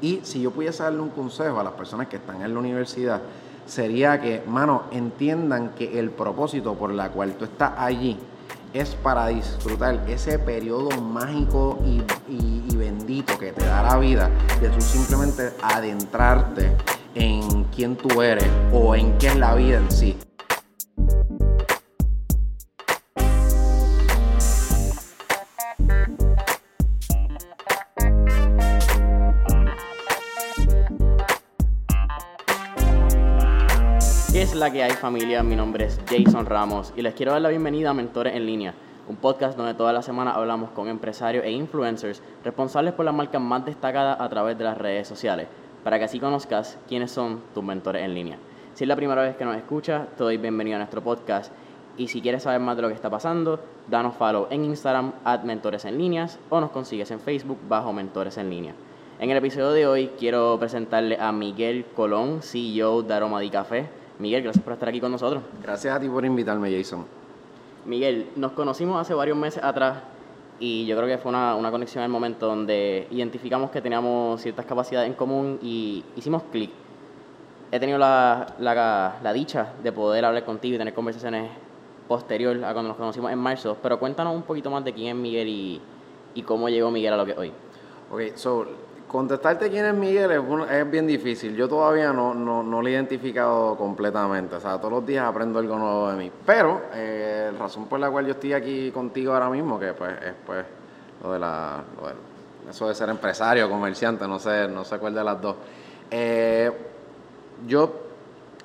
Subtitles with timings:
[0.00, 3.20] Y si yo pudiese darle un consejo a las personas que están en la universidad,
[3.66, 8.18] sería que, mano, entiendan que el propósito por la cual tú estás allí
[8.74, 14.28] es para disfrutar ese periodo mágico y, y bendito que te da la vida,
[14.60, 16.76] de tú simplemente adentrarte
[17.14, 20.18] en quién tú eres o en qué es la vida en sí.
[34.64, 35.42] La que hay familia?
[35.42, 38.72] Mi nombre es Jason Ramos y les quiero dar la bienvenida a Mentores en Línea,
[39.06, 43.42] un podcast donde toda la semana hablamos con empresarios e influencers responsables por las marcas
[43.42, 45.48] más destacadas a través de las redes sociales,
[45.82, 48.38] para que así conozcas quiénes son tus mentores en línea.
[48.72, 51.52] Si es la primera vez que nos escuchas, te doy bienvenido a nuestro podcast
[51.98, 55.42] y si quieres saber más de lo que está pasando, danos follow en Instagram, at
[55.42, 58.72] Mentores en Líneas, o nos consigues en Facebook bajo Mentores en Línea.
[59.20, 64.03] En el episodio de hoy quiero presentarle a Miguel Colón, CEO de Aroma di Café.
[64.18, 65.42] Miguel, gracias por estar aquí con nosotros.
[65.62, 67.04] Gracias a ti por invitarme, Jason.
[67.84, 69.98] Miguel, nos conocimos hace varios meses atrás
[70.60, 74.40] y yo creo que fue una, una conexión en el momento donde identificamos que teníamos
[74.40, 76.70] ciertas capacidades en común y hicimos clic.
[77.72, 81.50] He tenido la, la, la dicha de poder hablar contigo y tener conversaciones
[82.06, 85.20] posterior a cuando nos conocimos en marzo, pero cuéntanos un poquito más de quién es
[85.20, 85.80] Miguel y,
[86.34, 87.52] y cómo llegó Miguel a lo que es hoy.
[88.12, 88.66] Ok, so,
[89.14, 91.54] contestarte quién es Miguel es, es bien difícil.
[91.54, 92.34] Yo todavía no,
[92.64, 94.56] lo he identificado completamente.
[94.56, 96.32] O sea, todos los días aprendo algo nuevo de mí.
[96.44, 100.20] Pero, eh, la razón por la cual yo estoy aquí contigo ahora mismo, que pues
[100.20, 100.66] es pues
[101.22, 101.84] lo de la,
[102.68, 105.56] eso de ser empresario, comerciante, no sé, no sé cuál de las dos.
[106.10, 106.72] Eh,
[107.68, 107.94] yo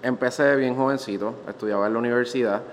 [0.02, 2.63] empecé bien jovencito, estudiaba en la universidad.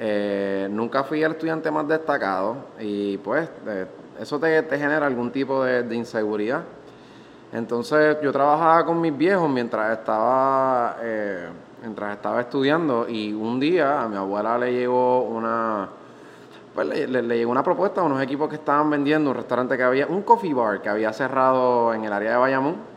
[0.00, 3.84] Eh, nunca fui el estudiante más destacado y pues eh,
[4.18, 6.62] eso te, genera algún tipo de inseguridad.
[7.52, 11.48] Entonces yo trabajaba con mis viejos mientras estaba, eh,
[11.80, 15.88] mientras estaba estudiando y un día a mi abuela le llegó una,
[16.74, 19.76] pues le, le- le llegó una propuesta a unos equipos que estaban vendiendo un restaurante
[19.76, 22.95] que había, un coffee bar que había cerrado en el área de Bayamón.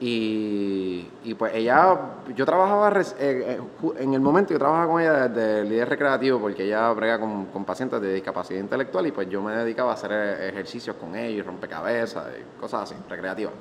[0.00, 1.98] Y, pues ella,
[2.34, 3.60] yo trabajaba, eh, eh,
[3.98, 7.46] en el momento yo trabajaba con ella desde el líder recreativo porque ella brega con,
[7.46, 11.16] con pacientes de discapacidad intelectual y pues yo me dedicaba a hacer eh, ejercicios con
[11.16, 13.52] ellos, rompecabezas y cosas así, recreativas.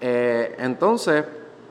[0.00, 1.24] Eh, entonces,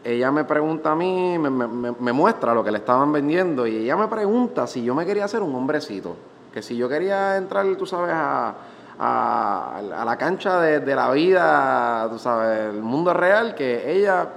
[0.04, 3.68] ella me pregunta a mí, me, me- me- me muestra lo que le estaban vendiendo
[3.68, 6.16] y ella me pregunta si yo me quería hacer un hombrecito,
[6.52, 8.54] que si yo quería entrar, tú sabes, a,
[9.00, 14.28] a- a la cancha de, la vida, tú sabes, el mundo real, que ella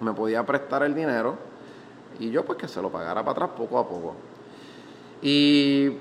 [0.00, 1.36] me podía prestar el dinero
[2.18, 4.14] y yo pues que se lo pagara para atrás poco a poco.
[5.22, 5.96] Y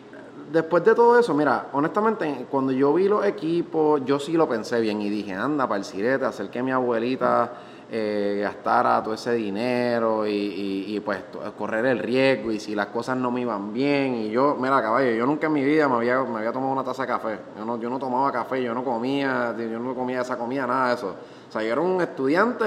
[0.52, 4.80] después de todo eso, mira, honestamente, cuando yo vi los equipos, yo sí lo pensé
[4.82, 7.52] bien y dije, anda, para el sirete, hacer que mi abuelita
[7.92, 11.20] eh, gastara todo ese dinero y, pues
[11.58, 14.16] correr el riesgo y si las cosas no me iban bien.
[14.16, 16.84] Y yo, mira, caballo, yo nunca en mi vida me había, me había tomado una
[16.84, 17.40] taza de café.
[17.58, 20.90] Yo no, yo no tomaba café, yo no comía, yo no comía esa comida, nada
[20.90, 21.16] de eso.
[21.50, 22.66] O sea, yo era un estudiante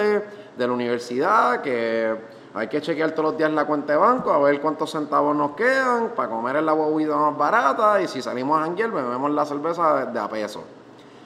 [0.56, 2.14] de la universidad que
[2.54, 5.50] hay que chequear todos los días la cuenta de banco a ver cuántos centavos nos
[5.50, 9.44] quedan para comer en la bebida más barata y si salimos a janguear bebemos la
[9.44, 10.64] cerveza de, de a peso.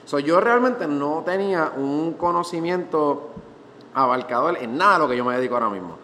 [0.05, 3.29] So, yo realmente no tenía un conocimiento
[3.93, 5.97] abarcador en nada de lo que yo me dedico ahora mismo.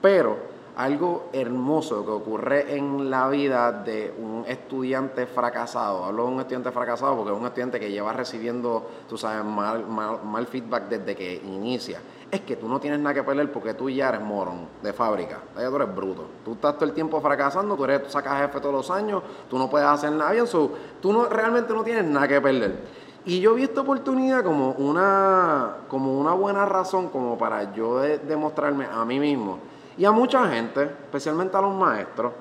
[0.00, 6.40] Pero algo hermoso que ocurre en la vida de un estudiante fracasado, hablo de un
[6.40, 10.88] estudiante fracasado porque es un estudiante que lleva recibiendo, tú sabes, mal, mal, mal feedback
[10.88, 14.20] desde que inicia, es que tú no tienes nada que perder porque tú ya eres
[14.20, 18.02] morón de fábrica, ya tú eres bruto, tú estás todo el tiempo fracasando, tú, eres,
[18.02, 21.72] tú sacas jefe todos los años, tú no puedes hacer nada bien, tú no, realmente
[21.72, 23.03] no tienes nada que perder.
[23.26, 28.18] Y yo vi esta oportunidad como una, como una buena razón como para yo de-
[28.18, 29.58] demostrarme a mí mismo
[29.96, 32.32] y a mucha gente, especialmente a los maestros,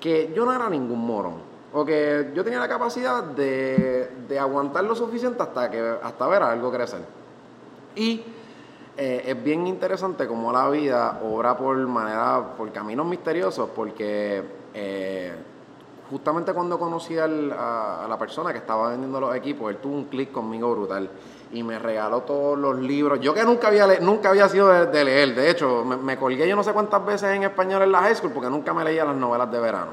[0.00, 1.34] que yo no era ningún morón.
[1.72, 6.42] O que yo tenía la capacidad de, de aguantar lo suficiente hasta, que, hasta ver
[6.42, 7.02] algo crecer.
[7.94, 8.22] Y
[8.96, 14.42] eh, es bien interesante cómo la vida obra por manera, por caminos misteriosos, porque
[14.74, 15.32] eh,
[16.10, 20.04] justamente cuando conocí al- a, la persona que estaba vendiendo los equipos, él tuvo un
[20.06, 21.08] clic conmigo brutal
[21.52, 23.20] y me regaló todos los libros.
[23.20, 26.56] Yo que nunca había, nunca había sido de, leer, de hecho, me, me colgué yo
[26.56, 29.16] no sé cuántas veces en español en la high school porque nunca me leía las
[29.16, 29.92] novelas de verano.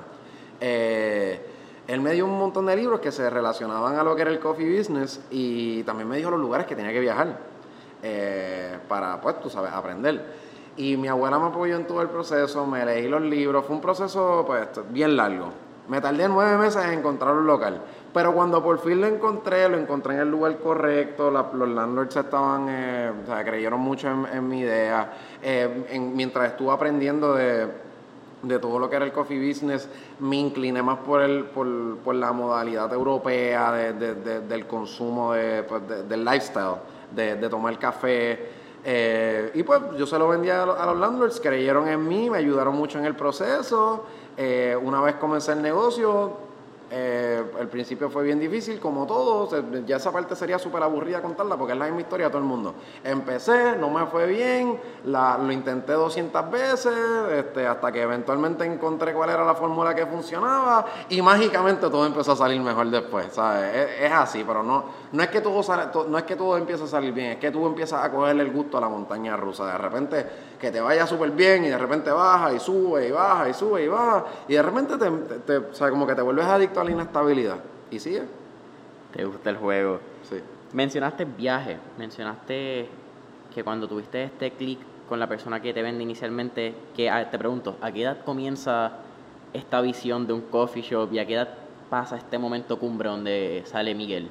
[0.59, 1.41] Eh,
[1.87, 4.39] él me dio un montón de libros que se relacionaban a lo que era el
[4.39, 7.37] coffee business y también me dijo los lugares que tenía que viajar
[8.03, 10.47] eh, para, pues, tú sabes, aprender.
[10.75, 13.81] Y mi abuela me apoyó en todo el proceso, me leí los libros, fue un
[13.81, 15.51] proceso, pues, bien largo.
[15.87, 17.81] Me tardé nueve meses en encontrar un local,
[18.13, 22.67] Pero cuando por fin lo encontré, lo encontré en el lugar correcto, los landlords estaban,
[22.69, 25.13] eh, o sea, creyeron mucho en, mi idea.
[25.41, 27.69] Eh, mientras estuve aprendiendo de,
[28.59, 29.87] todo lo que era el coffee business,
[30.19, 35.33] me incliné más por, la modalidad europea del consumo,
[35.67, 36.75] pues, del lifestyle,
[37.11, 38.57] de, tomar café.
[38.83, 42.75] Eh, y pues yo se lo vendía a los landlords, creyeron en mí, me ayudaron
[42.75, 44.05] mucho en el proceso.
[44.81, 46.47] Una vez comencé el negocio,
[46.89, 49.49] eh, el principio fue bien difícil, como todo.
[49.85, 52.47] Ya esa parte sería súper aburrida contarla porque es la misma historia de todo el
[52.47, 52.75] mundo.
[53.03, 56.93] Empecé, no me fue bien, lo intenté 200 veces,
[57.33, 62.31] este, hasta que eventualmente encontré cuál era la fórmula que funcionaba y mágicamente todo empezó
[62.31, 63.27] a salir mejor después.
[63.27, 65.61] Es, así, pero no, no, es que todo
[66.07, 68.51] no es que todo empiece a salir bien, es que tú empiezas a cogerle el
[68.51, 69.65] gusto a la montaña rusa.
[69.65, 70.25] De repente
[70.59, 73.83] que te vaya súper bien y de repente baja y sube y baja y sube
[73.83, 76.91] y baja y de repente te, o sea, como que te vuelves adicto a la
[76.91, 77.57] inestabilidad
[77.91, 78.23] y sigue.
[79.13, 79.99] Te gusta el juego.
[80.29, 80.37] Sí.
[80.73, 82.89] Mencionaste viaje, mencionaste
[83.53, 87.37] que cuando tuviste este clic con la persona que te vende inicialmente, que ah, te
[87.37, 88.91] pregunto, ¿a qué edad comienza
[89.53, 91.49] esta visión de un coffee shop y a qué edad
[91.89, 94.29] pasa este momento cumbre donde sale Miguel?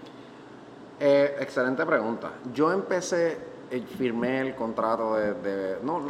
[1.01, 2.33] Eh, excelente pregunta.
[2.55, 3.39] Yo empecé
[3.71, 6.01] firmé el contrato de, no,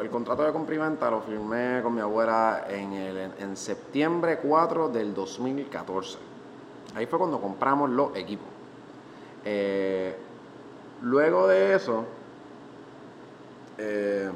[0.00, 5.14] el, contrato de comprimenta lo firmé con mi abuela en, el, en, septiembre 4 del
[5.14, 6.18] 2014.
[6.96, 8.48] Ahí fue cuando compramos los equipos.
[9.44, 10.16] Eh,
[11.02, 12.04] luego de eso,
[13.78, 14.30] eh,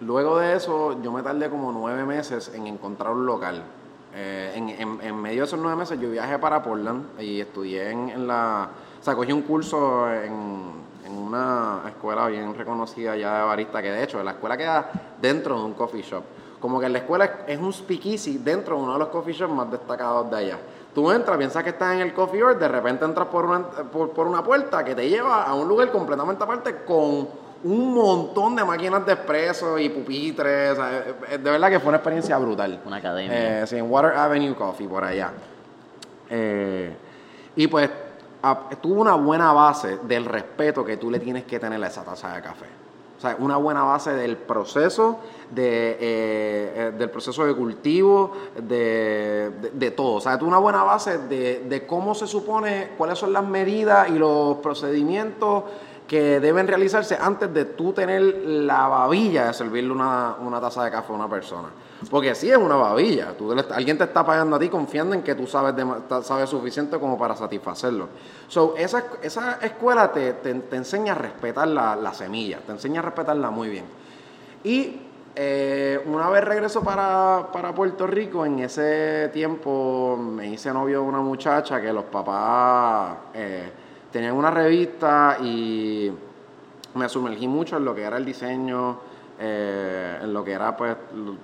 [0.00, 3.62] luego de eso, yo me tardé como nueve meses en encontrar un local.
[4.14, 4.70] en,
[5.02, 8.70] en, medio de esos nueve meses yo viajé para Portland y estudié en, en la...
[8.98, 13.90] O sea, cogí un curso en en una escuela bien reconocida ya de barista, que
[13.90, 14.90] de hecho la escuela queda
[15.20, 16.22] dentro de un coffee shop.
[16.60, 19.70] Como que la escuela es un speakeasy dentro de uno de los coffee shops más
[19.70, 20.58] destacados de allá.
[20.94, 24.26] Tú entras, piensas que estás en el coffee bar, de repente entras por una, por,
[24.26, 27.28] una puerta que te lleva a un lugar completamente aparte con
[27.64, 30.76] un montón de máquinas de expreso y pupitres.
[30.76, 32.80] de verdad que fue una experiencia brutal.
[32.84, 33.62] Una academia.
[33.62, 35.32] Eh, sí, en Water Avenue Coffee, por allá.
[36.30, 36.96] Eh,
[37.56, 37.90] y pues
[38.80, 42.34] tuvo una buena base del respeto que tú le tienes que tener a esa taza
[42.34, 42.66] de café.
[43.18, 45.18] O sea, una buena base del proceso,
[45.50, 48.32] de, eh, eh, del proceso de cultivo,
[48.62, 50.14] de, de, todo.
[50.14, 54.12] O sea, una buena base de, de cómo se supone, cuáles son las medidas y
[54.12, 55.64] los procedimientos
[56.08, 61.12] que deben realizarse antes de tú tener la babilla de servirle una, taza de café
[61.12, 61.68] a una persona.
[62.10, 65.34] Porque sí es una babilla, tú, alguien te está pagando a ti confiando en que
[65.34, 65.74] tú sabes,
[66.22, 68.08] sabes suficiente como para satisfacerlo.
[68.48, 70.34] So, esa, esa escuela te,
[70.72, 73.84] enseña a respetar la, semilla, te enseña a respetarla muy bien.
[74.64, 75.02] Y
[75.36, 81.20] eh, una vez regreso para, Puerto Rico, en ese tiempo me hice novio de una
[81.20, 83.18] muchacha que los papás...
[83.34, 83.72] Eh,
[84.12, 86.10] tenían una revista y
[86.94, 88.98] me sumergí mucho en lo que era el diseño,
[89.40, 90.96] eh, en lo que era pues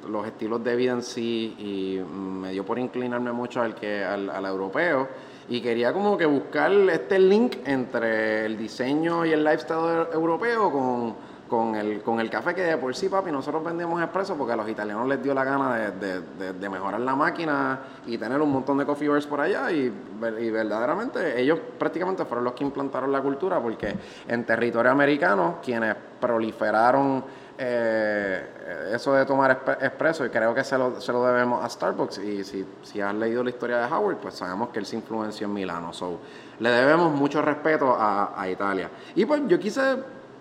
[0.09, 4.29] los estilos de vida en sí y me dio por inclinarme mucho al que al,
[4.31, 5.09] al, europeo.
[5.49, 11.15] Y quería como que buscar este link entre el diseño y el lifestyle europeo con
[11.55, 14.57] con el, con el café que de por sí, papi, nosotros vendemos expreso porque a
[14.57, 18.85] los italianos les dio la gana de, mejorar la máquina y tener un montón de
[18.85, 23.95] coffee bars por allá y, verdaderamente ellos prácticamente fueron los que implantaron la cultura porque
[24.27, 27.23] en territorio americano quienes proliferaron
[27.57, 32.19] eh, eso de tomar expreso y creo que se lo, se lo debemos a Starbucks
[32.19, 35.47] y si, si, has leído la historia de Howard pues sabemos que él se influenció
[35.47, 35.93] en Milano.
[35.93, 36.19] So,
[36.59, 38.91] le debemos mucho respeto a Italia.
[39.15, 39.97] Y pues yo quise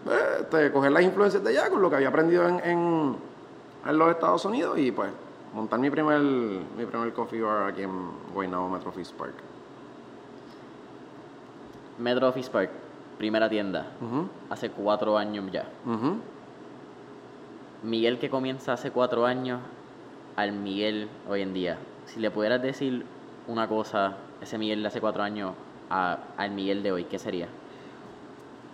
[0.05, 2.59] este, coger las influencias de allá con lo que había aprendido en,
[3.85, 5.11] en, los Estados Unidos y pues
[5.53, 7.91] montar mi primer, mi primer coffee bar aquí en
[8.33, 9.33] Guaynabo Metro Office Park.
[11.97, 12.69] Metro Park,
[13.17, 13.87] primera tienda,
[14.49, 15.67] hace cuatro años ya.
[17.83, 19.59] Miguel que comienza hace cuatro años
[20.35, 21.77] al Miguel hoy en día.
[22.05, 23.05] Si le pudieras decir
[23.47, 25.53] una cosa, ese Miguel de hace cuatro años
[25.89, 27.47] al Miguel de hoy, ¿qué sería?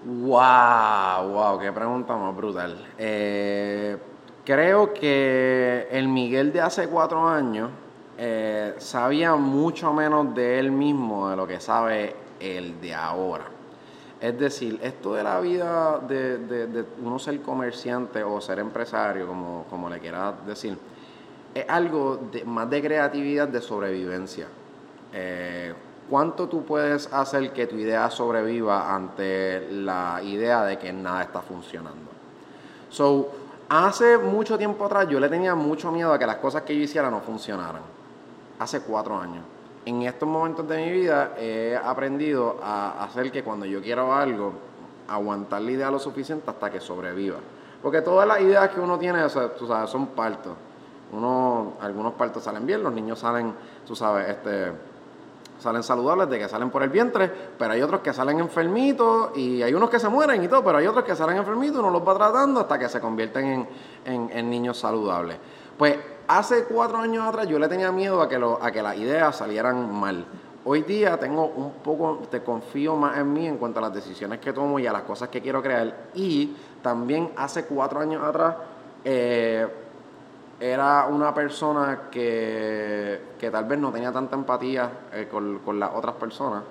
[0.05, 2.87] Wow, wow, qué pregunta más brutal.
[2.97, 3.97] Eh,
[4.45, 7.69] creo que el Miguel de hace cuatro años
[8.17, 13.45] eh, sabía mucho menos de él mismo de lo que sabe el de ahora.
[14.21, 19.89] Es decir, esto de la vida de, uno ser comerciante o ser empresario, como, como
[19.89, 20.77] le quieras decir,
[21.53, 24.47] es algo más de creatividad, de sobrevivencia.
[25.11, 25.73] Eh,
[26.09, 31.41] ¿cuánto tú puedes hacer que tu idea sobreviva ante la idea de que nada está
[31.41, 32.09] funcionando?
[32.89, 33.29] So,
[33.69, 36.83] hace mucho tiempo atrás yo le tenía mucho miedo a que las cosas que yo
[36.83, 37.81] hiciera no funcionaran.
[38.57, 39.43] Hace cuatro años.
[39.85, 44.53] en estos momentos de mi vida he aprendido a hacer que cuando yo quiero algo,
[45.07, 47.37] aguantar la idea lo suficiente hasta que sobreviva.
[47.81, 49.23] Porque todas las ideas que uno tiene,
[49.57, 50.53] tú sabes, son partos.
[51.11, 53.53] Uno, algunos partos salen bien, los niños salen,
[53.87, 54.73] tú sabes, este,
[55.59, 59.61] salen saludables de que salen por el vientre, pero hay otros que salen enfermitos y
[59.61, 62.07] hay unos que se mueren y todo, pero hay otros que salen enfermitos uno los
[62.07, 63.67] va tratando hasta que se convierten
[64.05, 65.37] en, en, niños saludables.
[65.77, 65.97] Pues
[66.27, 69.35] hace cuatro años atrás yo le tenía miedo a que, lo, a que las ideas
[69.35, 70.25] salieran mal.
[70.65, 74.39] Hoy día tengo un poco, te confío más en mí en cuanto a las decisiones
[74.39, 76.09] que tomo y a las cosas que quiero crear.
[76.15, 78.55] Y también hace cuatro años atrás
[79.03, 79.67] eh,
[80.59, 86.63] era una persona que, tal vez no tenía tanta empatía eh, con, las otras personas.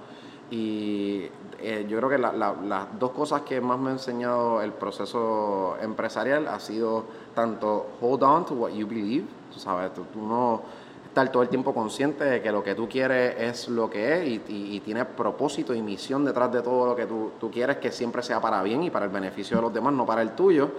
[0.50, 1.26] Y
[1.60, 6.48] eh, yo creo que las dos cosas que más me ha enseñado el proceso empresarial
[6.48, 7.04] ha sido
[7.34, 10.62] tanto hold on to what you believe, tú sabes, tú, no
[11.04, 14.28] estar todo el tiempo consciente de que lo que tú quieres es lo que es
[14.28, 14.42] y,
[14.76, 18.22] y, tienes propósito y misión detrás de todo lo que tú, tú quieres que siempre
[18.22, 20.70] sea para bien y para el beneficio de los demás, no para el tuyo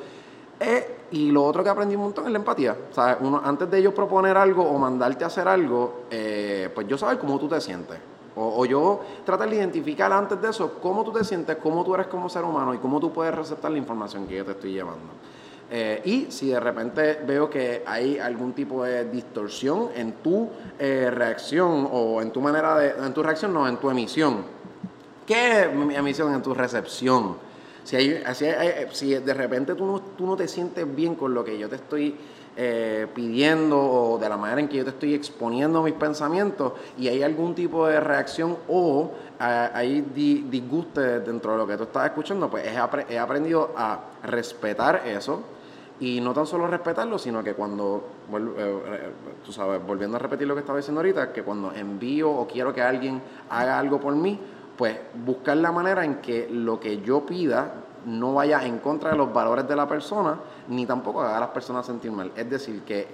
[0.59, 2.75] eh, y lo otro que aprendí un montón es la empatía.
[3.21, 7.17] Uno, antes de yo proponer algo o mandarte a hacer algo, eh, pues yo saber
[7.17, 7.97] cómo tú te sientes.
[8.35, 12.07] O, yo tratar de identificar antes de eso cómo tú te sientes, cómo tú eres
[12.07, 15.13] como ser humano y cómo tú puedes receptar la información que yo te estoy llevando.
[15.69, 21.89] Eh, y si de repente veo que hay algún tipo de distorsión en tu reacción
[21.91, 24.43] o en tu manera de, en tu reacción, no, en tu emisión.
[25.25, 27.48] ¿Qué emisión en tu recepción?
[27.83, 28.23] Si, hay,
[28.91, 31.75] si de repente tú no, tú no te sientes bien con lo que yo te
[31.75, 32.15] estoy
[32.61, 37.07] eh, pidiendo o de la manera en que yo te estoy exponiendo mis pensamientos y
[37.07, 42.07] hay algún tipo de reacción o eh, hay disgusto dentro de lo que tú estás
[42.07, 45.41] escuchando, pues he, aprendido a respetar eso
[46.01, 48.03] y no tan solo respetarlo, sino que cuando,
[48.57, 49.09] eh,
[49.45, 52.73] tú sabes, volviendo a repetir lo que estaba diciendo ahorita, que cuando envío o quiero
[52.73, 54.37] que alguien haga algo por mí,
[54.79, 57.73] pues buscar la manera en que lo que yo pida
[58.05, 61.49] no vaya en contra de los valores de la persona, ni tampoco haga a las
[61.49, 62.31] personas sentir mal.
[62.33, 63.07] Es decir, que eh,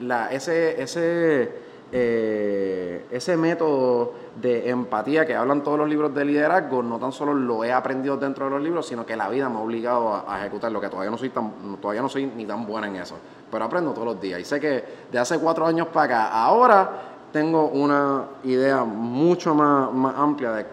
[0.00, 1.52] la, ese, ese,
[1.92, 7.34] eh, ese método de empatía que hablan todos los libros de liderazgo, no tan solo
[7.34, 10.38] lo he aprendido dentro de los libros, sino que la vida me ha obligado a,
[10.38, 13.16] ejecutar lo que todavía no soy tan, todavía no soy ni tan buena en eso.
[13.50, 14.40] Pero aprendo todos los días.
[14.40, 19.92] Y sé que de hace cuatro años para acá, ahora tengo una idea mucho más,
[19.92, 20.66] más amplia de,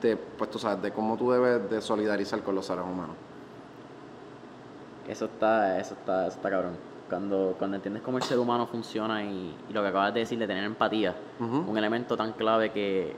[0.00, 3.14] de, pues, tú sabes, de cómo tú debes de solidarizar con los seres humanos.
[5.06, 6.76] Eso está, eso está, eso está cabrón.
[7.08, 10.46] Cuando, cuando entiendes cómo el ser humano funciona y, lo que acabas de decir de
[10.46, 13.14] tener empatía, un elemento tan clave que,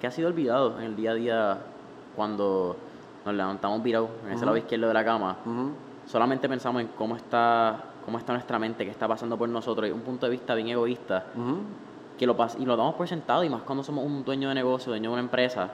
[0.00, 1.58] que, ha sido olvidado en el día a día
[2.16, 2.76] cuando
[3.24, 5.36] nos levantamos virados en ese lado izquierdo de la cama.
[6.04, 9.92] Solamente pensamos en cómo está, cómo está nuestra mente, qué está pasando por nosotros, y
[9.92, 11.26] un punto de vista bien egoísta
[12.18, 14.90] que lo y lo damos por sentado, y más cuando somos un dueño de negocio,
[14.90, 15.70] dueño de una empresa,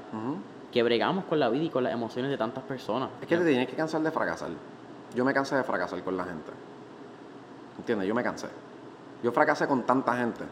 [0.71, 3.09] que bregamos con la vida y con las emociones de tantas personas.
[3.21, 4.51] Es que te tienes que cansar de fracasar.
[5.15, 6.51] Yo me cansé de fracasar con la gente.
[7.79, 8.09] ¿Entiendes?
[8.09, 8.49] Yo me cansé.
[9.23, 10.45] Yo fracasé con tanta gente.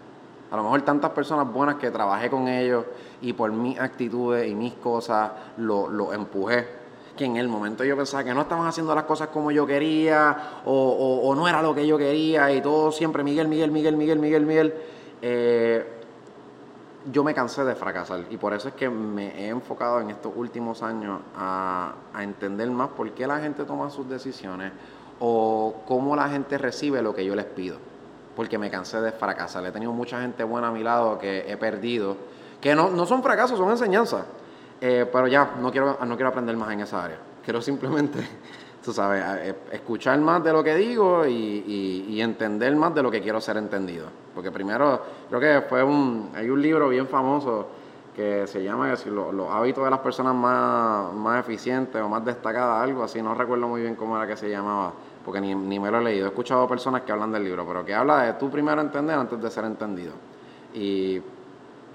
[0.51, 2.85] A lo mejor tantas personas buenas que trabajé con ellos
[3.21, 6.83] y por mis actitudes y mis cosas lo, lo empujé
[7.17, 10.63] que en el momento yo pensaba que no estaban haciendo las cosas como yo quería
[10.65, 13.97] o, o, o, no era lo que yo quería y todo siempre Miguel, Miguel, Miguel,
[13.97, 14.75] Miguel, Miguel, Miguel.
[15.23, 15.87] Eh,
[17.11, 20.33] yo me cansé de fracasar y por eso es que me he enfocado en estos
[20.37, 24.73] últimos años a, entender más por qué la gente toma sus decisiones
[25.19, 27.79] o cómo la gente recibe lo que yo les pido.
[28.37, 29.65] Porque me cansé de fracasar.
[29.67, 32.17] He tenido mucha gente buena a mi lado que he perdido,
[32.61, 34.25] que no, no son fracasos, son enseñanzas.
[34.81, 37.19] Eh, pero ya, no quiero, no quiero aprender más en esa área.
[37.45, 38.27] Quiero simplemente
[38.83, 43.21] tú sabes, eh, escuchar más de lo que digo y, entender más de lo que
[43.21, 44.07] quiero ser entendido.
[44.35, 47.67] Porque primero, creo que fue un, hay un libro bien famoso
[48.15, 53.03] que se llama los, hábitos de las personas más, más eficientes o más destacadas, algo
[53.03, 54.93] así, no recuerdo muy bien cómo era que se llamaba,
[55.25, 56.27] porque ni, ni me lo he leído.
[56.27, 59.41] He escuchado personas que hablan del libro, pero que habla de tú primero entender antes
[59.41, 60.13] de ser entendido.
[60.75, 61.21] Y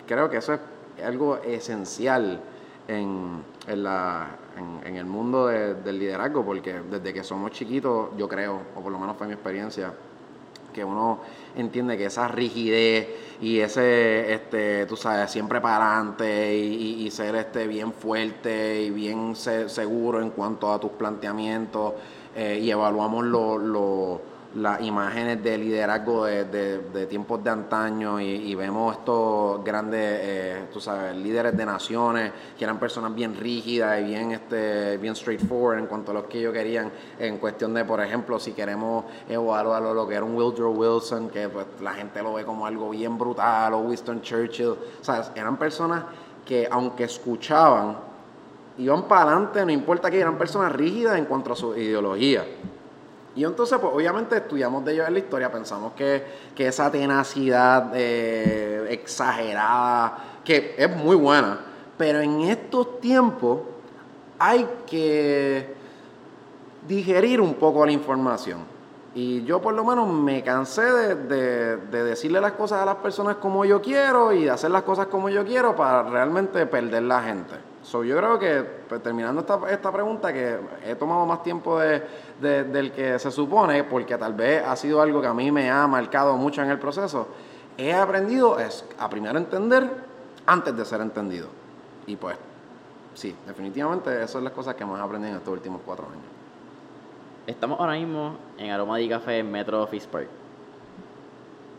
[0.06, 0.60] creo que eso es
[1.06, 2.42] algo esencial
[2.88, 4.38] en, en, la,
[4.86, 9.00] en, el mundo del liderazgo, porque desde que somos chiquitos, yo creo, o por lo
[9.00, 9.94] menos fue mi experiencia,
[10.74, 11.22] que uno
[11.56, 13.08] entiende que esa rigidez
[13.42, 19.36] y ese, este, tú sabes, siempre para adelante y, ser este, bien fuerte y bien
[19.36, 21.94] seguro en cuanto a tus planteamientos
[22.36, 24.22] eh, y evaluamos lo,
[24.58, 31.16] las imágenes de liderazgo de, tiempos de antaño y, vemos estos grandes, eh, tú sabes,
[31.16, 36.12] líderes de naciones que eran personas bien rígidas y bien, este, bien straightforward en cuanto
[36.12, 40.16] a lo que ellos querían en cuestión de, por ejemplo, si queremos evaluar lo que
[40.16, 43.80] era un Woodrow Wilson, que pues, la gente lo ve como algo bien brutal, o
[43.80, 46.04] Winston Churchill, o sea, eran personas
[46.44, 47.98] que aunque escuchaban,
[48.80, 52.44] iban para adelante, no importa que eran personas rígidas en cuanto a su ideología.
[53.38, 58.88] Y entonces, pues obviamente estudiamos de ellos en la historia, pensamos que, esa tenacidad eh,
[58.90, 61.60] exagerada, que es muy buena,
[62.00, 63.60] pero en estos tiempos
[64.40, 65.72] hay que
[66.88, 68.62] digerir un poco la información.
[69.14, 73.36] Y yo por lo menos me cansé de, de, decirle las cosas a las personas
[73.36, 77.22] como yo quiero y de hacer las cosas como yo quiero para realmente perder la
[77.22, 77.54] gente.
[77.88, 82.04] So, yo creo que, pues, terminando esta, esta, pregunta, que he tomado más tiempo de,
[82.42, 85.88] del que se supone, porque tal vez ha sido algo que a mí me ha
[85.88, 87.28] marcado mucho en el proceso,
[87.78, 89.90] he aprendido es a primero entender
[90.46, 91.48] antes de ser entendido.
[92.06, 92.38] Y pues,
[93.14, 96.26] sí, definitivamente esas son las cosas que más aprendí en estos últimos cuatro años.
[97.46, 100.28] Estamos ahora mismo en Aroma de Café Metro Office Park.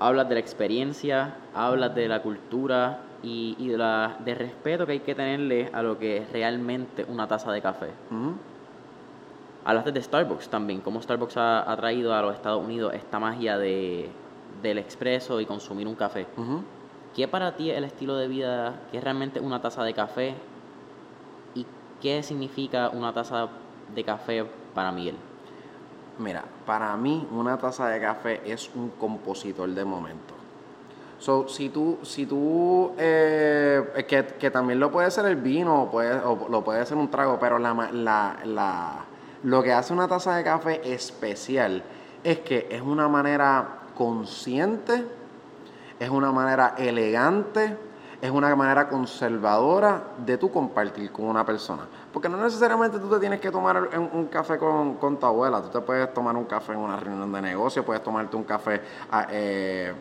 [0.00, 4.92] Hablas de la experiencia, hablas de la cultura y, y de, la, de respeto que
[4.92, 7.88] hay que tenerle a lo que es realmente una taza de café.
[9.68, 14.08] Hablaste de Starbucks también, cómo Starbucks ha, traído a los Estados Unidos esta magia de,
[14.62, 16.26] del expreso y consumir un café.
[17.14, 20.34] ¿Qué para ti es el estilo de vida, qué es realmente una taza de café
[21.54, 21.66] y
[22.00, 23.48] qué significa una taza
[23.94, 25.16] de café para Miguel?
[26.18, 30.32] Mira, para mí una taza de café es un compositor de momento.
[31.18, 36.18] So, si tú, si tú eh, que, también lo puede ser el vino o, puede,
[36.22, 39.04] lo puede ser un trago, pero la, la, la,
[39.42, 41.82] lo que hace una taza de café especial
[42.24, 45.04] es que es una manera consciente,
[45.98, 47.76] es una manera elegante,
[48.20, 51.86] es una manera conservadora de tú compartir con una persona.
[52.12, 55.68] Porque no necesariamente tú te tienes que tomar un, café con, con, tu abuela, tú
[55.68, 58.80] te puedes tomar un café en una reunión de negocio, puedes tomarte un café...
[59.10, 59.94] Ah, eh,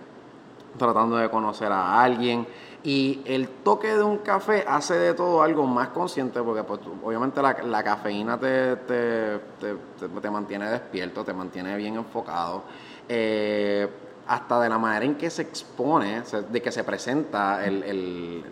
[0.77, 2.48] tratando de conocer a alguien.
[2.88, 7.41] Y el toque de un café hace de todo algo más consciente porque pues, obviamente
[7.41, 12.63] la, cafeína te, te, mantiene despierto, te mantiene bien enfocado.
[13.10, 13.89] Eh,
[14.26, 18.43] hasta de la manera en que se expone, de que se presenta el, el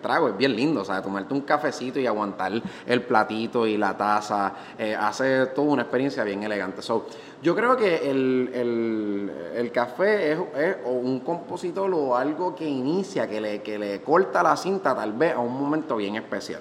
[0.00, 2.52] trago es bien lindo, o sea, tomarte un cafecito y aguantar
[2.86, 6.82] el platito y la taza, eh, hace toda una experiencia bien elegante.
[6.82, 7.06] So,
[7.42, 10.38] yo creo que el, café es,
[10.84, 15.34] un compositor o algo que inicia, que le, que le corta la cinta tal vez
[15.34, 16.60] a un momento bien especial.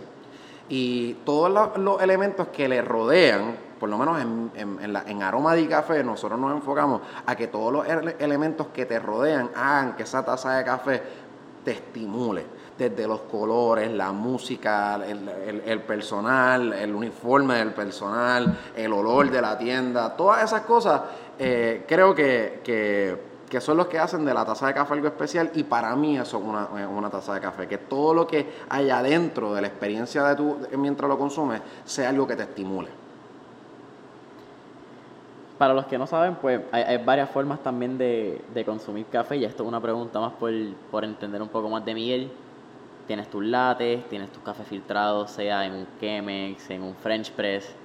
[0.69, 5.67] Y todos los, elementos que le rodean, por lo menos en, en, en, aroma de
[5.67, 7.85] café, nosotros nos enfocamos a que todos los
[8.19, 11.03] elementos que te rodean hagan que esa taza de café
[11.63, 19.29] te estimule desde los colores, la música, el, personal, el uniforme del personal, el olor
[19.29, 21.01] de la tienda, todas esas cosas,
[21.37, 25.51] eh, creo que, que, son los que hacen de la taza de café algo especial
[25.53, 28.89] y para mí eso es una, una taza de café, que todo lo que hay
[28.89, 32.89] adentro de la experiencia de tu, mientras lo consumes sea algo que te estimule.
[35.59, 39.61] Para los que no saben, pues hay, varias formas también de, consumir café y esto
[39.61, 40.51] es una pregunta más por,
[40.89, 42.31] por entender un poco más de Miguel
[43.11, 47.75] tienes tus lates, tienes tus cafés filtrados, sea en un Chemex, en un French Press.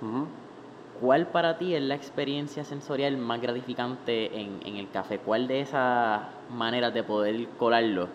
[1.00, 5.18] ¿Cuál para ti es la experiencia sensorial más gratificante en, el café?
[5.18, 8.06] ¿Cuál de esas maneras de poder colarlo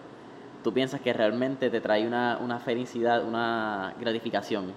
[0.64, 4.72] tú piensas que realmente te trae una, felicidad, una gratificación?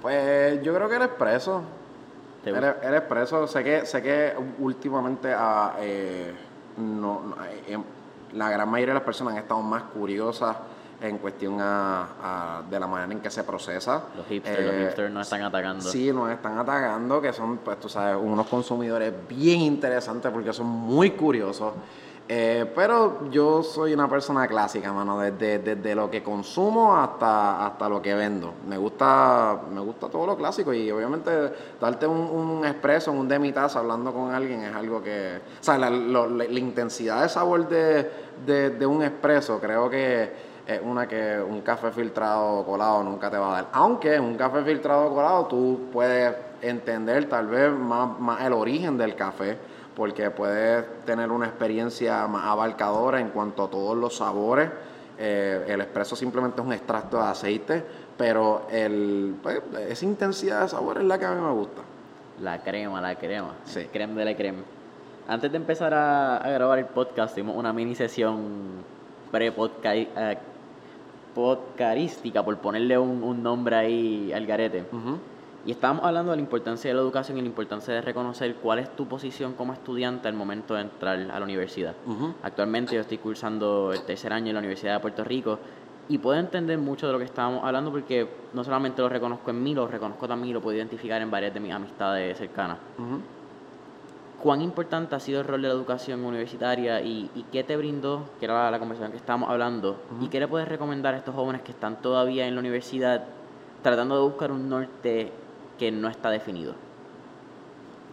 [0.00, 1.64] Pues yo creo que el expreso.
[2.44, 6.32] El, el, expreso, sé que, sé que últimamente ah, eh,
[6.76, 7.34] no,
[7.66, 7.76] eh,
[8.34, 10.56] la gran mayoría de las personas han estado más curiosas
[11.00, 14.04] en cuestión a, de la manera en que se procesa.
[14.16, 15.84] Los hipsters, los eh, hipsters nos están atacando.
[15.84, 20.66] Sí, nos están atacando, que son, pues tú sabes, unos consumidores bien interesantes porque son
[20.66, 21.72] muy curiosos.
[22.28, 27.88] Eh, pero yo soy una persona clásica, mano, desde, desde, lo que consumo hasta, hasta
[27.88, 28.52] lo que vendo.
[28.68, 31.30] Me gusta, me gusta todo lo clásico y obviamente
[31.80, 35.40] darte un, un expreso, un demitazo hablando con alguien es algo que...
[35.60, 38.10] O sea, la, la intensidad de sabor de,
[38.44, 43.38] de, de un expreso creo que es una que un café filtrado colado nunca te
[43.38, 43.68] va a dar.
[43.72, 49.56] Aunque un café filtrado colado tú puedes entender tal vez más, el origen del café,
[49.94, 54.70] porque puedes tener una experiencia más abarcadora en cuanto a todos los sabores.
[55.18, 57.84] Eh, el espresso simplemente es un extracto de aceite,
[58.18, 61.82] pero el, pues, esa intensidad de sabor es la que a mí me gusta.
[62.40, 63.54] La crema, la crema.
[63.64, 63.86] Sí.
[63.90, 64.58] creme de la crema.
[65.28, 68.84] Antes de empezar a, grabar el podcast, tuvimos una mini sesión
[71.36, 74.84] pre-podcarística, por ponerle un, nombre ahí al garete.
[75.66, 78.78] Y estábamos hablando de la importancia de la educación y la importancia de reconocer cuál
[78.78, 81.94] es tu posición como estudiante al momento de entrar a la universidad.
[82.42, 85.58] Actualmente yo estoy cursando el tercer año en la Universidad de Puerto Rico
[86.08, 89.60] y puedo entender mucho de lo que estábamos hablando porque no solamente lo reconozco en
[89.60, 92.78] mí, lo reconozco también y lo puedo identificar en varias de mis amistades cercanas.
[94.46, 98.44] ¿Cuán importante ha sido el rol de la educación universitaria y, qué te brindó, que
[98.44, 101.72] era la, conversación que estábamos hablando, y qué le puedes recomendar a estos jóvenes que
[101.72, 103.24] están todavía en la universidad
[103.82, 105.32] tratando de buscar un norte
[105.76, 106.74] que no está definido.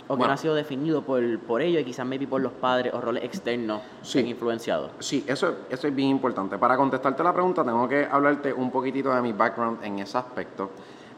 [0.08, 2.96] O que no ha sido definido por, por ellos y quizás maybe por los padres
[2.96, 4.90] o roles externos que han influenciado.
[4.98, 6.58] Sí, eso, eso es bien importante.
[6.58, 10.72] Para contestarte la pregunta tengo que hablarte un poquitito de mi background en ese aspecto.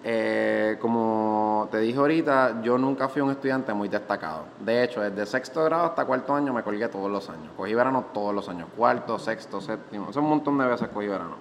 [0.08, 4.44] Eh, como te dije ahorita, yo nunca fui un estudiante muy destacado.
[4.60, 7.52] De hecho, desde sexto grado hasta cuarto año me colgué todos los años.
[7.58, 8.68] Cogí verano todos los años.
[8.78, 10.10] Cuarto, sexto, séptimo.
[10.16, 11.38] Un montón de veces cogí verano.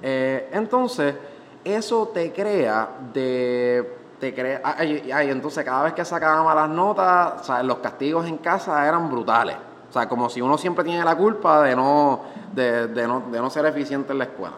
[0.00, 1.14] Eh, entonces,
[1.62, 7.78] eso te crea de te crea, ay, entonces cada vez que sacaba malas notas, los
[7.78, 9.56] castigos en casa eran brutales.
[9.90, 12.20] O sea, como si uno siempre tiene la culpa de no,
[12.54, 14.54] de, no, de no ser eficiente en la escuela.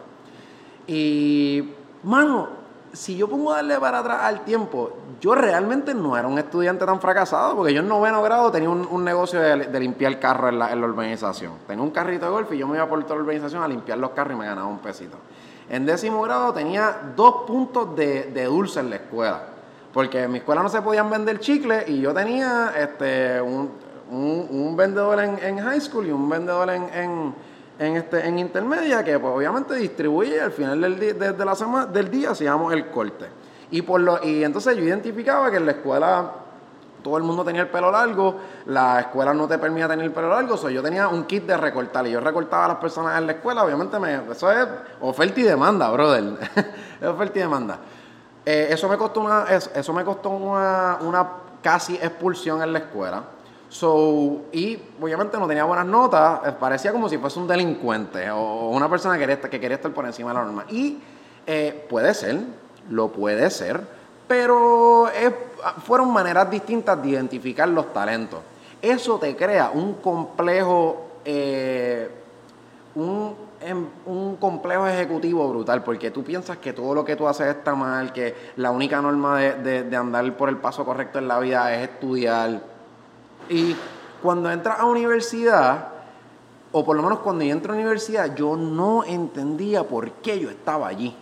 [0.87, 2.64] Y, mano,
[2.95, 6.85] si yo pongo a darle para atrás al tiempo, yo realmente no era un estudiante
[6.85, 10.71] tan fracasado, porque yo en noveno grado tenía un, negocio de, limpiar carros en la,
[10.71, 11.53] en la urbanización.
[11.67, 13.97] Tenía un carrito de golf y yo me iba por toda la urbanización a limpiar
[13.97, 15.17] los carros y me ganaba un pesito.
[15.69, 19.41] En décimo grado tenía dos puntos de, de dulce en la escuela.
[19.95, 25.21] Porque en mi escuela no se podían vender chicles y yo tenía este, un, vendedor
[25.21, 27.33] en, high school y un vendedor en, en,
[27.79, 32.87] este, en intermedia que pues, obviamente distribuye al final del, día, del día hacíamos el
[32.89, 33.27] corte.
[33.71, 36.31] Y, por lo, y entonces yo identificaba que en la escuela
[37.05, 38.35] todo el mundo tenía el pelo largo,
[38.65, 41.55] la escuela no te permitía tener el pelo largo, so yo tenía un kit de
[41.55, 44.67] recortar y yo recortaba a las personas en la escuela, obviamente me, eso es
[45.01, 46.23] oferta y demanda, brother,
[47.01, 47.77] es oferta y demanda.
[48.43, 51.29] Eh, eso me costó una, eso, me costó una,
[51.61, 53.23] casi expulsión en la escuela.
[53.75, 58.69] So, y obviamente no tenía buenas notas, eh, parecía como si fuese un delincuente o
[58.69, 60.65] una persona que quería, que quería estar por encima de la norma.
[60.69, 60.97] Y
[61.45, 62.39] eh, puede ser,
[62.89, 63.81] lo puede ser,
[64.29, 65.09] pero
[65.83, 68.39] fueron maneras distintas de identificar los talentos.
[68.81, 71.07] Eso te crea un complejo,
[72.95, 73.35] un
[74.05, 78.13] un complejo ejecutivo brutal, porque tú piensas que todo lo que tú haces está mal,
[78.13, 82.74] que la única norma de, andar por el paso correcto en la vida es estudiar.
[83.49, 83.75] Y
[84.21, 85.89] cuando entras a universidad,
[86.71, 90.87] o por lo menos cuando yo a universidad, yo no entendía por qué yo estaba
[90.87, 91.15] allí.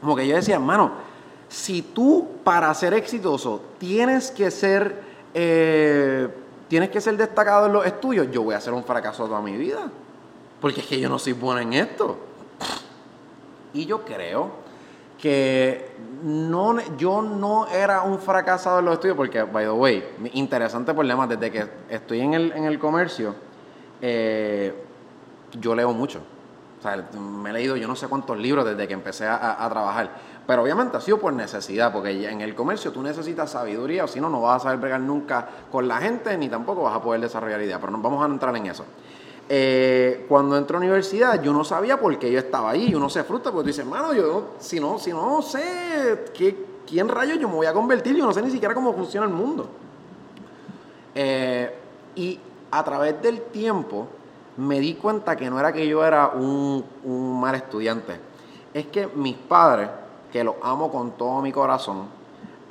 [0.00, 0.92] Como que yo decía, hermano,
[1.48, 5.02] si tú para ser exitoso tienes que ser,
[5.34, 6.28] eh,
[6.68, 9.56] tienes que ser destacado en los estudios, yo voy a ser un fracaso toda mi
[9.56, 9.90] vida.
[10.60, 12.16] Porque es que yo no soy buena en esto.
[13.72, 14.59] Y yo creo
[15.20, 15.90] que
[16.22, 21.26] no, yo no era un fracasado en los estudios, porque, by the way, interesante problema,
[21.26, 23.34] desde que estoy en el, en el comercio,
[24.00, 24.74] eh,
[25.58, 26.22] yo leo mucho.
[26.78, 29.68] O sea, me he leído yo no sé cuántos libros desde que empecé a, a,
[29.68, 30.10] trabajar.
[30.46, 34.20] Pero obviamente ha sido por necesidad, porque en el comercio tú necesitas sabiduría, o si
[34.20, 37.20] no, no vas a saber bregar nunca con la gente, ni tampoco vas a poder
[37.20, 37.78] desarrollar ideas.
[37.78, 38.86] Pero no vamos a entrar en eso.
[39.52, 42.88] Eh, cuando entro a la universidad, yo no sabía por qué yo estaba ahí.
[42.88, 46.66] Yo no sé fruta, porque tú dices, hermano, yo si no, si no sé qué,
[46.86, 49.32] quién rayos yo me voy a convertir, yo no sé ni siquiera cómo funciona el
[49.32, 49.68] mundo.
[51.16, 51.74] Eh,
[52.14, 52.38] y
[52.70, 54.06] a través del tiempo
[54.56, 56.84] me di cuenta que no era que yo era un
[57.40, 58.20] mal estudiante,
[58.72, 59.90] es que mis padres,
[60.32, 62.19] que los amo con todo mi corazón,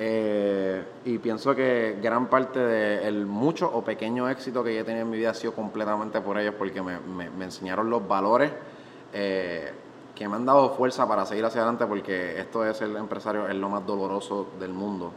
[0.02, 5.04] eh, y pienso que gran parte del mucho o pequeño éxito que yo he tenido
[5.04, 8.50] en mi vida ha sido completamente por ellos, porque me, enseñaron los valores
[9.12, 9.70] eh,
[10.14, 13.54] que me han dado fuerza para seguir hacia adelante, porque esto de ser empresario es
[13.54, 15.12] lo más doloroso del mundo.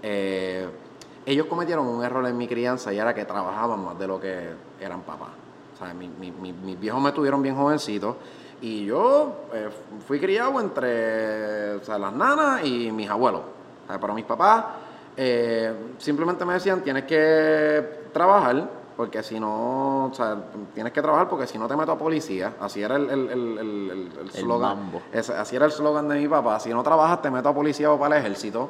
[0.00, 0.64] Eh,
[1.26, 4.50] ellos cometieron un error en mi crianza y era que trabajaban más de lo que
[4.80, 5.30] eran papás.
[5.80, 8.16] O mis viejos me tuvieron bien jovencito
[8.60, 9.46] y yo
[10.06, 13.59] fui criado entre las nanas y mis abuelos
[13.98, 14.64] para mis papás,
[15.16, 20.36] eh, simplemente me decían, tienes que trabajar, porque si no, o sea,
[20.74, 22.54] tienes que trabajar porque si no te meto a policía.
[22.60, 24.90] Así era el, el, el, el, slogan.
[25.38, 26.60] así era el slogan de mi papá.
[26.60, 28.68] Si no trabajas, te meto a policía o para el ejército.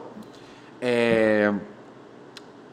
[0.80, 1.50] Eh,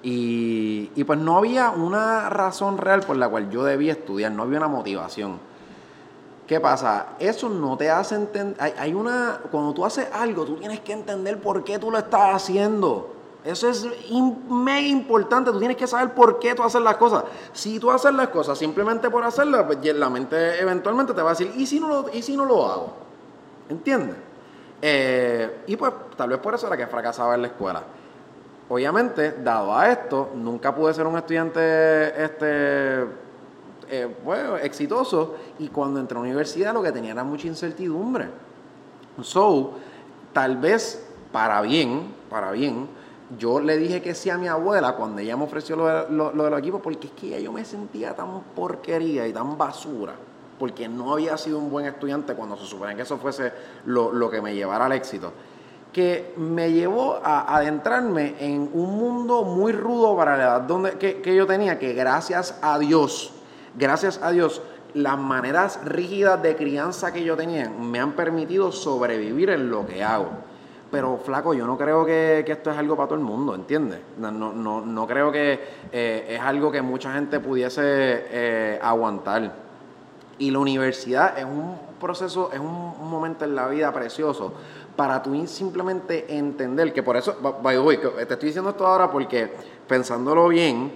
[0.03, 4.43] y, y, pues no había una razón real por la cual yo debía estudiar, no
[4.43, 5.39] había una motivación.
[6.47, 7.07] ¿Qué pasa?
[7.19, 8.55] Eso no te hace entender.
[8.77, 9.41] Hay, una.
[9.51, 13.13] Cuando tú haces algo, tú tienes que entender por qué tú lo estás haciendo.
[13.43, 13.85] Eso es
[14.49, 15.51] mega importante.
[15.51, 17.25] Tú tienes que saber por qué tú haces las cosas.
[17.51, 21.33] Si tú haces las cosas simplemente por hacerlas, pues la mente eventualmente te va a
[21.33, 22.93] decir, ¿y si no lo, y si no lo hago?
[23.67, 24.15] ¿Entiendes?
[24.81, 27.83] Eh, y pues tal vez por eso era que fracasaba en la escuela.
[28.69, 33.05] Obviamente, dado a esto, nunca pude ser un estudiante este,
[33.89, 38.27] eh, bueno, exitoso y cuando entré a la universidad lo que tenía era mucha incertidumbre.
[39.21, 39.73] So,
[40.33, 42.87] tal vez para bien, para bien,
[43.37, 46.31] yo le dije que sí a mi abuela cuando ella me ofreció lo de, lo,
[46.31, 50.13] los equipos porque es que ya yo me sentía tan porquería y tan basura
[50.57, 53.51] porque no había sido un buen estudiante cuando se suponía que eso fuese
[53.85, 55.33] lo, lo que me llevara al éxito
[55.97, 61.21] que me llevó a adentrarme en un mundo muy rudo para la edad donde, que,
[61.21, 63.33] que, yo tenía, que gracias a Dios,
[63.77, 64.61] gracias a Dios,
[64.93, 70.03] las maneras rígidas de crianza que yo tenía me han permitido sobrevivir en lo que
[70.03, 70.29] hago.
[70.89, 73.99] Pero flaco, yo no creo que, que esto es algo para todo el mundo, ¿entiendes?
[74.17, 75.59] No, no, no creo que
[75.91, 79.53] eh, es algo que mucha gente pudiese eh, aguantar.
[80.39, 84.53] Y la universidad es un proceso, es un momento en la vida precioso
[84.97, 89.49] para tú simplemente entender que por eso, te estoy diciendo esto ahora porque
[89.87, 90.91] pensándolo bien,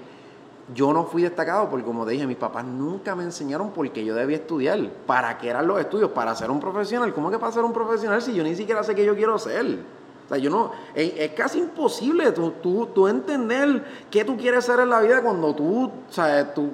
[0.73, 4.05] yo no fui destacado porque como te dije, mis papás nunca me enseñaron por qué
[4.05, 7.13] yo debía estudiar, para qué eran los estudios, para ser un profesional.
[7.13, 9.79] ¿Cómo que para ser un profesional si yo ni siquiera sé qué yo quiero ser?
[10.25, 14.79] O sea, yo no, es, casi imposible tú, tú, tú, entender qué tú quieres ser
[14.79, 16.69] en la vida cuando tú, sea, tú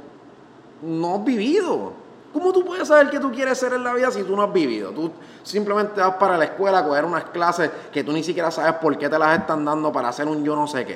[0.82, 1.94] no has vivido.
[2.34, 4.54] ¿Cómo tú puedes saber qué tú quieres ser en la vida si tú no has
[4.54, 4.92] vivido?
[4.92, 8.74] Tú simplemente vas para la escuela a coger unas clases que tú ni siquiera sabes
[8.74, 10.96] por qué te las están dando para hacer un yo no sé qué.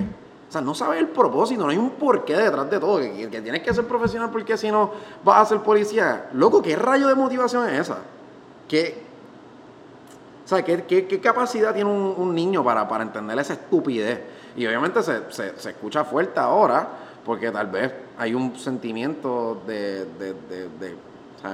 [0.52, 3.62] O sea, no sabes el propósito, no hay un porqué detrás de todo, que, tienes
[3.64, 4.92] que ser profesional porque si no
[5.24, 6.28] vas a ser policía.
[6.34, 8.00] Loco, ¿qué rayo de motivación es esa?
[8.68, 9.02] ¿Qué,
[10.44, 14.20] sea, ¿qué, capacidad tiene un, niño para, para, entender esa estupidez?
[14.58, 16.86] Y obviamente se, se, escucha fuerte ahora,
[17.24, 20.06] porque tal vez hay un sentimiento de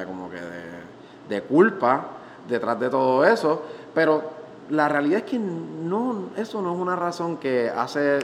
[0.07, 0.39] como que
[1.29, 2.07] de, culpa
[2.49, 3.61] detrás de todo eso,
[3.93, 4.36] pero
[4.69, 8.19] la realidad es que no, eso no es una razón que hace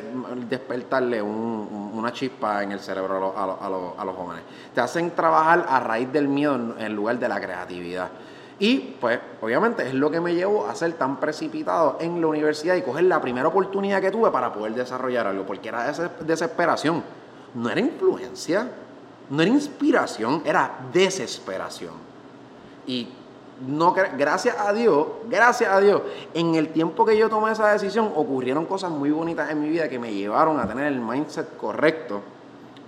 [0.49, 4.43] despertarle una chispa en el cerebro a, los jóvenes.
[4.73, 8.10] Te hacen trabajar a raíz del miedo en, lugar de la creatividad.
[8.60, 12.75] Y pues obviamente es lo que me llevó a ser tan precipitado en la universidad
[12.75, 17.03] y coger la primera oportunidad que tuve para poder desarrollar algo, porque era desesperación,
[17.56, 18.69] no era influencia.
[19.29, 21.93] No era inspiración, era desesperación.
[22.86, 23.08] Y
[23.67, 26.01] no, gracias a Dios, gracias a Dios,
[26.33, 29.87] en el tiempo que yo tomé esa decisión ocurrieron cosas muy bonitas en mi vida
[29.87, 32.21] que me llevaron a tener el mindset correcto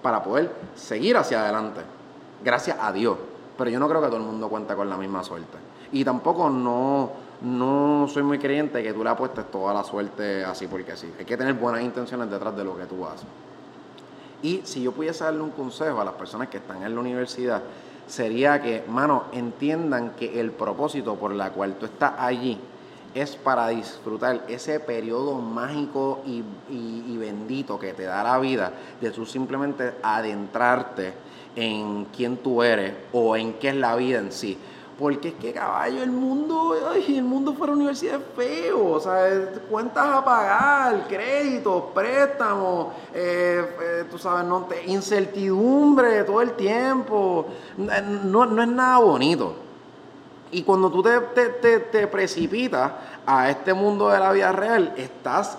[0.02, 1.82] para poder seguir hacia adelante.
[2.44, 3.18] Gracias a Dios.
[3.58, 5.58] Pero yo no creo que todo el mundo cuenta con la misma suerte.
[5.92, 7.10] Y tampoco no,
[7.42, 11.12] no soy muy creyente que tú le apuestes toda la suerte así porque sí.
[11.18, 13.26] Hay que tener buenas intenciones detrás de lo que tú haces.
[14.42, 17.62] Y si yo pudiese darle un consejo a las personas que están en la universidad,
[18.08, 22.60] sería que, mano, entiendan que el propósito por la cual tú estás allí
[23.14, 29.12] es para disfrutar ese periodo mágico y, y bendito que te da la vida, de
[29.12, 31.14] tú simplemente adentrarte
[31.56, 34.58] en quién tú eres o en qué es la vida en sí.
[34.98, 39.52] Porque es que caballo, el mundo, ay, el mundo fuera universidad es feo, o sea,
[39.70, 47.46] cuentas a pagar, créditos, préstamos, eh, eh, tú sabes, no, incertidumbre todo el tiempo,
[47.78, 49.56] no, no, es nada bonito.
[50.52, 52.94] Y cuando tú te, te, te, precipitas
[53.26, 55.58] a este mundo de la vida real, estás,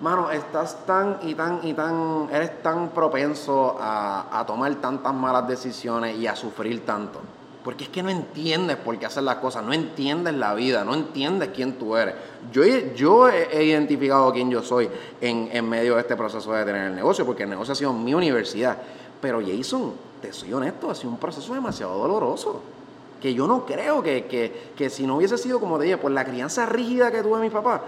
[0.00, 6.16] mano, estás tan y tan y tan, eres tan propenso a tomar tantas malas decisiones
[6.16, 7.20] y a sufrir tanto.
[7.64, 10.94] Porque es que no entiendes por qué hacer las cosas, no entiendes la vida, no
[10.94, 12.14] entiendes quién tú eres.
[12.52, 14.88] Yo, yo he, identificado quién yo soy
[15.20, 17.92] en, en, medio de este proceso de tener el negocio, porque el negocio ha sido
[17.92, 18.78] mi universidad.
[19.20, 19.92] Pero Jason,
[20.22, 22.62] te soy honesto, ha sido un proceso demasiado doloroso.
[23.20, 26.12] Que yo no creo que, que, que si no hubiese sido, como te dije, por
[26.12, 27.82] la crianza rígida que tuve mi papá,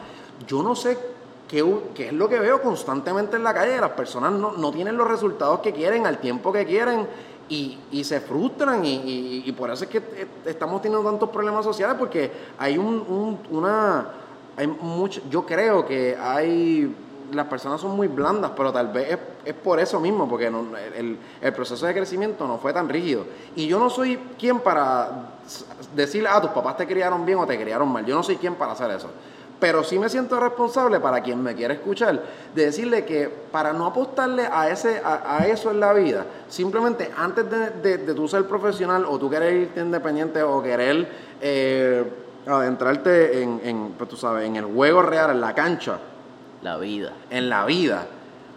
[0.47, 0.99] yo no sé
[1.47, 3.81] qué, qué, es lo que veo constantemente en la calle.
[3.81, 7.07] Las personas no, no tienen los resultados que quieren, al tiempo que quieren
[7.51, 12.31] y, se frustran y, por eso es que eh, estamos teniendo tantos problemas sociales porque
[12.59, 14.07] hay un, una
[14.57, 16.95] hay mucho yo creo que hay
[17.33, 21.53] las personas son muy blandas pero tal vez es, por eso mismo porque el, el,
[21.53, 23.25] proceso de crecimiento no fue tan rígido.
[23.57, 25.31] Y yo no soy quien para
[25.95, 28.55] decirle ah tus papás te criaron bien o te criaron mal yo no soy quien
[28.55, 29.11] para hacer eso
[29.61, 32.23] pero sí me siento responsable para quien me quiera escuchar,
[32.55, 37.49] de decirle que para no apostarle a, ese, a, eso en la vida, simplemente antes
[37.49, 41.07] de, de, tú ser profesional o tú querer irte independiente o querer
[41.41, 42.05] eh,
[42.47, 45.99] adentrarte en, en, pues tú sabes, en el juego real, en la cancha,
[46.63, 47.13] La vida.
[47.31, 48.07] En la vida.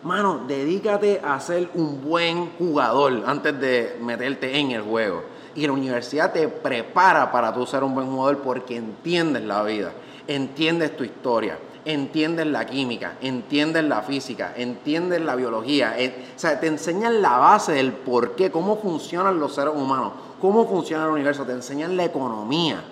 [0.04, 5.24] Mano, dedícate a ser un buen jugador antes de meterte en el juego.
[5.56, 9.94] Y la universidad te prepara para tú ser un buen jugador porque entiendes la vida,
[10.28, 15.96] entiendes tu historia, entiendes la química, entiendes la física, entiendes la biología.
[15.98, 20.68] o sea, te enseñan la base del por qué, cómo funcionan los seres humanos, cómo
[20.68, 22.84] funciona el universo, te enseñan la economía.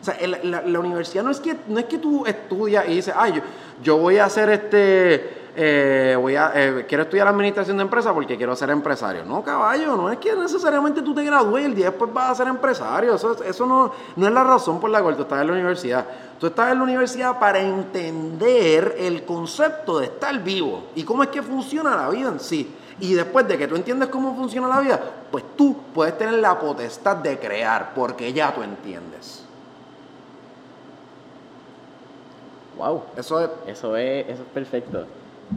[0.00, 3.42] O sea, la, universidad no es que no es que tú estudias y dices, ay,
[3.82, 8.36] yo voy a hacer este, eh, voy a, eh, quiero estudiar administración de empresas porque
[8.36, 9.24] quiero ser empresario.
[9.24, 12.34] No, caballo, no es que necesariamente tú te gradúes y el día después vas a
[12.34, 13.14] ser empresario.
[13.14, 16.04] Eso, eso no, no es la razón por la cual tú estás en la universidad.
[16.38, 21.30] Tú estás en la universidad para entender el concepto de estar vivo y cómo es
[21.30, 22.74] que funciona la vida en sí.
[23.00, 26.58] Y después de que tú entiendes cómo funciona la vida, pues tú puedes tener la
[26.58, 29.42] potestad de crear porque ya tú entiendes.
[32.76, 33.04] Wow.
[33.16, 35.06] Eso es Eso es, eso es perfecto.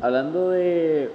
[0.02, 1.12] Hablando de,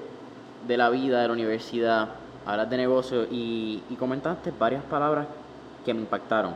[0.67, 2.09] de la vida, de la universidad,
[2.45, 5.27] hablas de negocio y, y comentaste varias palabras
[5.85, 6.55] que me impactaron.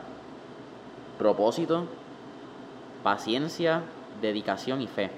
[1.19, 1.85] Propósito,
[3.03, 3.83] paciencia,
[4.21, 5.11] dedicación y fe.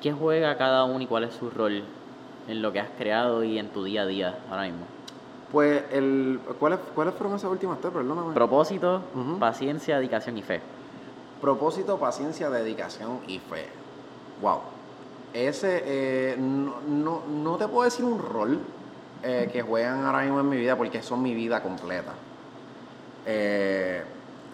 [0.00, 1.82] ¿Qué juega cada uno y cuál es su rol
[2.46, 4.86] en lo que has creado y en tu día a día ahora mismo?
[5.50, 7.92] Pues, el, ¿cuáles, ¿cuáles fueron esas últimas tres?
[7.92, 8.34] Perdóname.
[8.34, 9.02] Propósito,
[9.40, 10.60] paciencia, dedicación y fe.
[11.40, 13.66] Propósito, paciencia, dedicación y fe.
[14.40, 14.60] Wow.
[15.32, 18.58] Ese, eh, no, no, no te puedo decir un rol
[19.22, 22.12] eh, que juegan ahora mismo en mi vida porque son mi vida completa.
[23.26, 24.02] Eh,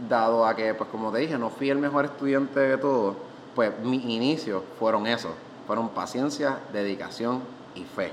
[0.08, 3.14] dado a que, pues como te dije, no fui el mejor estudiante de todo,
[3.54, 5.30] pues mis inicios fueron eso.
[5.66, 7.40] Fueron paciencia, dedicación
[7.74, 8.10] y fe.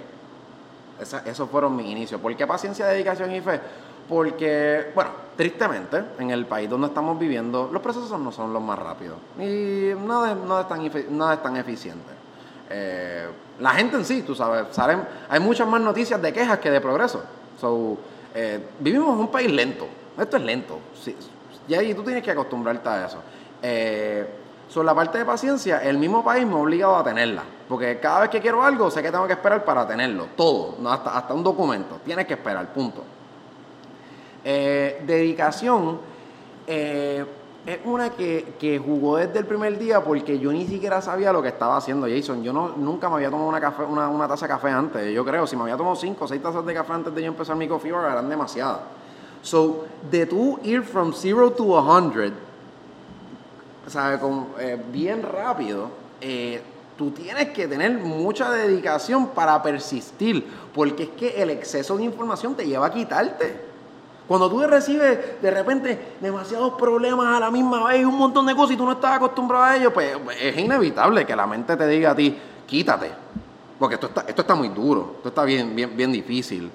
[1.01, 2.21] Esa- esos fueron mis inicios.
[2.21, 3.59] ¿Por qué paciencia, dedicación y fe?
[4.07, 5.09] Porque, bueno,
[5.41, 9.17] tristemente, en el país donde estamos viviendo, los procesos no son los más rápidos.
[9.39, 12.11] Y nada, es- nada, es, tan, nada es tan eficiente.
[12.69, 13.25] Eh,
[13.59, 16.79] la gente en sí, tú sabes, salen, hay muchas más noticias de quejas que de
[16.79, 17.23] progreso.
[17.59, 17.97] So,
[18.35, 19.87] eh, vivimos en un país lento.
[20.15, 20.77] Esto es lento.
[21.03, 21.15] Sí,
[21.67, 23.17] y ahí tú tienes que acostumbrarte a eso.
[23.63, 24.27] Eh,
[24.69, 27.41] sobre la parte de paciencia, el mismo país me ha obligado a tenerla.
[27.67, 30.27] Porque cada vez que quiero algo, sé que tengo que esperar para tenerlo.
[30.37, 31.99] Todo, hasta, hasta un documento.
[32.05, 33.01] Tienes que esperar, punto.
[34.43, 35.99] Eh, dedicación
[36.67, 37.25] eh,
[37.65, 41.43] es una que, que jugó desde el primer día porque yo ni siquiera sabía lo
[41.43, 42.43] que estaba haciendo Jason.
[42.43, 45.13] Yo no, nunca me había tomado una, café, una, taza de café antes.
[45.13, 47.27] Yo creo, si me había tomado 5 o 6 tazas de café antes de yo
[47.27, 48.79] empezar mi coffee bar, eran demasiadas.
[49.43, 52.33] So, de tú ir from zero to 100,
[53.87, 54.19] ¿sabes?
[54.19, 56.61] Con, eh, bien rápido, eh,
[56.97, 62.55] tú tienes que tener mucha dedicación para persistir, porque es que el exceso de información
[62.55, 63.70] te lleva a quitarte.
[64.31, 68.75] Cuando tú recibes de repente demasiados problemas a la misma vez un montón de cosas
[68.75, 72.11] y tú no estás acostumbrado a ello, pues es inevitable que la mente te diga
[72.11, 73.11] a ti, quítate.
[73.77, 76.71] Porque esto está, esto está muy duro, esto está bien, bien, difícil.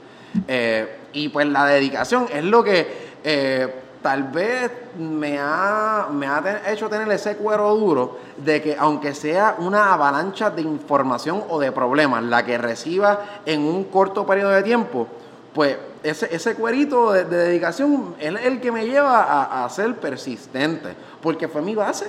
[0.46, 6.60] Eh, y pues la dedicación es lo que eh, tal vez me ha, me ha
[6.70, 11.72] hecho tener ese cuero duro de que aunque sea una avalancha de información o de
[11.72, 15.06] problemas la que reciba en un corto periodo de tiempo,
[15.54, 19.96] pues ese, ese cuerito de, de dedicación es el que me lleva a, a ser
[19.96, 22.06] persistente, porque fue mi base.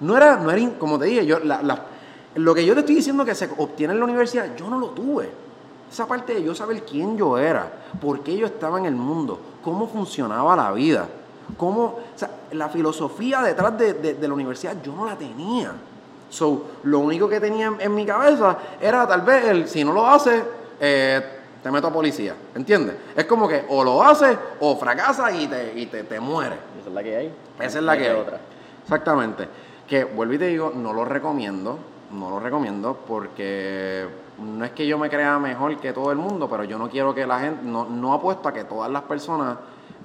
[0.00, 1.38] No era, no era como te dije, yo,
[2.34, 4.88] lo que yo te estoy diciendo que se obtiene en la universidad, yo no lo
[4.90, 5.30] tuve.
[5.90, 9.40] Esa parte de yo saber quién yo era, por qué yo estaba en el mundo,
[9.62, 11.08] cómo funcionaba la vida,
[11.56, 15.72] cómo, o sea, la filosofía detrás de, de- la universidad yo no la tenía.
[16.30, 19.92] So, lo único que tenía en, en mi cabeza era tal vez el, si no
[19.92, 20.40] lo haces,
[20.78, 22.96] eh, te meto a policía, ¿entiendes?
[23.14, 26.58] Es como que o lo haces o fracasas y te, y te, te mueres.
[26.80, 27.34] Esa es la que hay.
[27.58, 28.16] Esa es la que hay.
[28.16, 28.40] otra.
[28.82, 29.48] Exactamente.
[29.86, 31.78] Que vuelvo y te digo, no lo recomiendo.
[32.12, 34.04] No lo recomiendo porque
[34.38, 37.14] no es que yo me crea mejor que todo el mundo, pero yo no quiero
[37.14, 39.58] que la gente, no, no apuesto a que todas las personas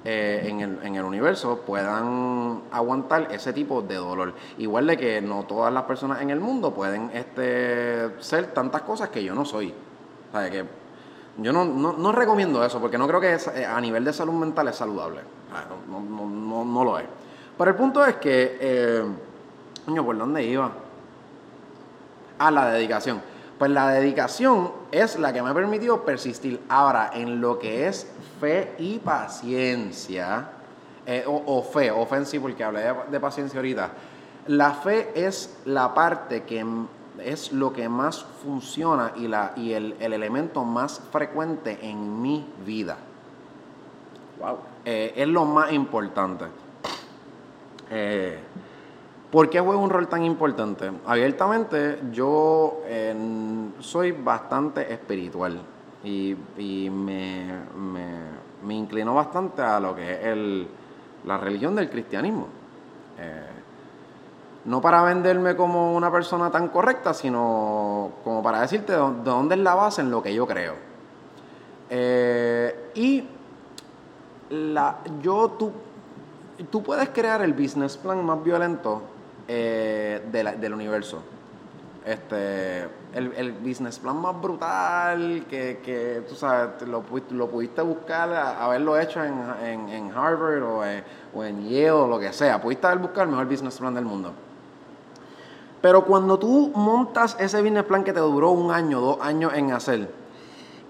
[0.04, 4.34] eh, en, el, en el universo puedan aguantar ese tipo de dolor.
[4.58, 9.08] Igual de que no todas las personas en el mundo pueden este, ser tantas cosas
[9.08, 9.74] que yo no soy.
[10.28, 10.64] O sea, que
[11.38, 14.32] yo no, no, no recomiendo eso porque no creo que eh, a nivel de salud
[14.32, 15.20] mental es saludable.
[15.52, 17.06] Ah, No, no, no, lo es.
[17.58, 19.04] Pero el punto es que, eh,
[19.86, 20.70] ¿por dónde iba?
[22.38, 23.20] A la dedicación.
[23.58, 26.62] Pues la dedicación es la que me ha permitido persistir.
[26.68, 28.06] Ahora, en lo que es
[28.40, 30.50] fe y paciencia,
[31.06, 33.90] eh, o, o fe, o fe en sí, porque hablé de, de paciencia ahorita.
[34.48, 36.64] La fe es la parte que
[37.24, 42.46] es lo que más funciona y, la, y el, el elemento más frecuente en mi
[42.64, 42.96] vida.
[44.40, 44.58] Wow.
[44.84, 46.44] Eh, es lo más importante.
[47.90, 48.38] Eh,
[49.30, 50.90] ¿Por qué juega un rol tan importante?
[51.04, 52.82] Abiertamente, yo
[53.80, 55.60] soy bastante espiritual
[56.04, 56.36] y,
[56.90, 57.46] me,
[58.62, 60.68] me, inclino bastante a lo que es el,
[61.24, 62.46] la religión del cristianismo.
[63.18, 63.46] Eh,
[64.66, 69.60] no para venderme como una persona tan correcta, sino como para decirte de dónde es
[69.60, 70.74] la base en lo que yo creo.
[71.88, 73.24] Eh, y
[74.50, 75.56] la, yo,
[76.70, 79.02] tú, puedes crear el business plan más violento
[79.46, 81.22] eh, del universo.
[82.04, 88.98] Este, el, business plan más brutal que, que tú sabes, lo, lo pudiste buscar, haberlo
[88.98, 91.04] hecho en, Harvard o en,
[91.34, 92.60] o en Yale o lo que sea.
[92.60, 94.32] Pudiste haber buscado el mejor business plan del mundo.
[95.80, 99.72] Pero cuando tú montas ese business plan que te duró un año, dos años en
[99.72, 100.08] hacer,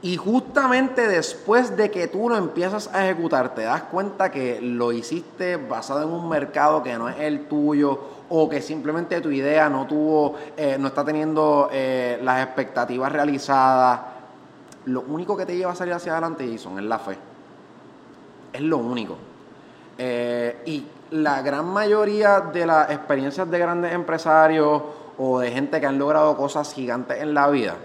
[0.03, 4.93] y justamente después de que tú lo empiezas a ejecutar, te das cuenta que lo
[4.93, 9.69] hiciste basado en un mercado que no es el tuyo o que simplemente tu idea
[9.69, 14.01] no tuvo, eh, no está teniendo eh, las expectativas realizadas.
[14.85, 17.17] Lo único que te lleva a salir hacia adelante, Jason, es la fe.
[18.53, 19.17] Es lo único.
[19.99, 24.83] Eh, y la gran mayoría de las experiencias de grandes empresarios
[25.19, 27.77] o de gente que han logrado cosas gigantes en la vida,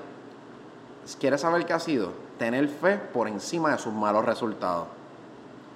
[1.19, 2.11] ¿quieres saber qué ha sido?
[2.37, 4.87] Tener fe por encima de sus malos resultados.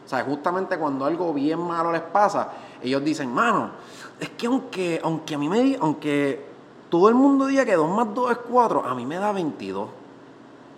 [0.06, 2.50] O sea, justamente cuando algo bien malo les pasa,
[2.82, 3.72] ellos dicen, mano,
[4.20, 6.46] es que aunque, aunque a mí me aunque
[6.90, 9.90] todo el mundo diga que 2 más 2 es 4, a mí me da 22.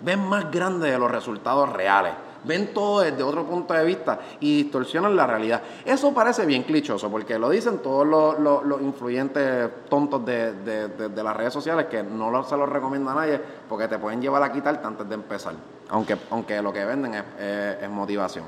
[0.01, 2.13] Ven más grande de los resultados reales
[2.43, 5.61] ven todo desde otro punto de vista y distorsionan la realidad.
[5.85, 11.87] Eso parece bien clichoso, porque lo dicen todos los, influyentes tontos de, las redes sociales
[11.87, 15.15] que no se los recomienda a nadie porque te pueden llevar a quitarte antes de
[15.15, 15.53] empezar,
[15.89, 18.45] aunque, aunque lo que venden es, motivación.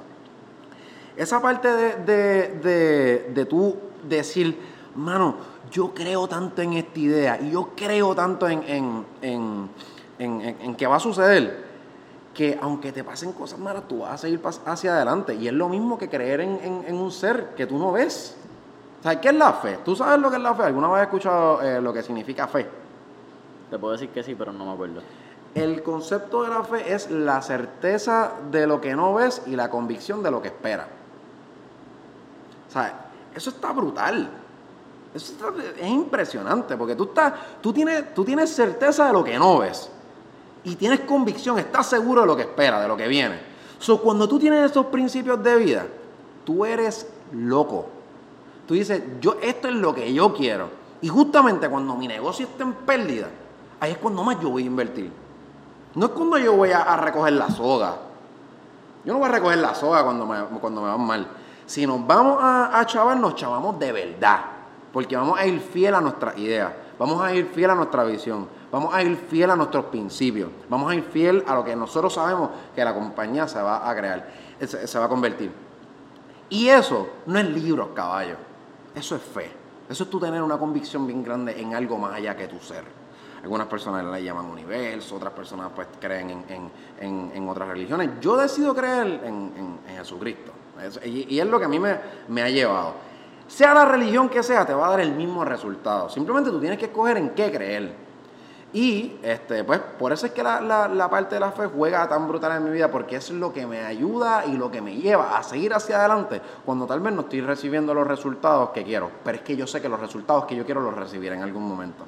[1.15, 3.75] Esa parte de, de tú
[4.07, 4.57] decir,
[4.95, 5.35] mano,
[5.71, 9.69] yo creo tanto en esta idea y yo creo tanto en, en, en,
[10.19, 11.68] en que va a suceder
[12.39, 15.35] que aunque te pasen cosas malas, tú vas a seguir hacia adelante.
[15.35, 18.33] Y es lo mismo que creer en, un ser que tú no ves.
[19.03, 19.79] ¿Sabes qué es la fe?
[19.83, 20.63] ¿Tú sabes lo que es la fe?
[20.63, 22.65] ¿Alguna vez has escuchado eh, lo que significa fe?
[23.69, 25.01] Te puedo decir que sí, pero no me acuerdo.
[25.53, 29.69] El concepto de la fe es la certeza de lo que no ves y la
[29.69, 30.87] convicción de lo que esperas.
[32.69, 32.93] ¿Sabes?
[33.35, 34.29] Eso está brutal.
[35.13, 35.33] Eso
[35.77, 39.91] es impresionante porque tú, estás, tú, tienes, tú tienes certeza de lo que no ves
[40.63, 43.39] y tienes convicción, estás seguro de lo que espera, de lo que viene.
[43.79, 45.85] So, cuando tú tienes esos principios de vida,
[46.45, 47.87] tú eres loco.
[48.67, 50.69] Tú dices, yo, esto es lo que yo quiero.
[51.01, 53.27] Y justamente cuando mi negocio está en pérdida,
[53.79, 55.11] ahí es cuando más yo voy a invertir.
[55.95, 57.95] No es cuando yo voy a, recoger la soga.
[59.05, 61.27] Yo no voy a recoger la soga cuando me, cuando me van mal.
[61.65, 64.41] Si nos vamos a, a chavar, nos chavamos de verdad.
[64.91, 66.75] Porque vamos a ir fiel a nuestra idea.
[66.99, 68.49] Vamos a ir fiel a nuestra visión.
[68.69, 70.51] Vamos a ir fiel a nuestros principios.
[70.67, 73.95] Vamos a ir fiel a lo que nosotros sabemos que la compañía se va a
[73.95, 74.29] crear,
[74.59, 75.49] se, va a convertir.
[76.49, 78.35] Y eso no es libros, caballo.
[78.93, 79.49] Eso es fe.
[79.89, 82.83] Eso es tú tener una convicción bien grande en algo más allá que tu ser.
[83.41, 86.43] Algunas personas le llaman universo, otras personas pues creen
[86.99, 88.09] en, otras religiones.
[88.19, 90.51] Yo decido creer en, Jesucristo.
[91.05, 91.97] y, es lo que a mí me,
[92.27, 93.08] me ha llevado.
[93.49, 96.07] Sea la religión que sea, te va a dar el mismo resultado.
[96.07, 97.91] Simplemente tú tienes que escoger en qué creer.
[98.71, 102.27] Y este, pues por eso es que la, la, parte de la fe juega tan
[102.27, 105.35] brutal en mi vida, porque es lo que me ayuda y lo que me lleva
[105.35, 109.09] a seguir hacia adelante cuando tal vez no estoy recibiendo los resultados que quiero.
[109.23, 111.67] Pero es que yo sé que los resultados que yo quiero los recibiré en algún
[111.67, 112.05] momento.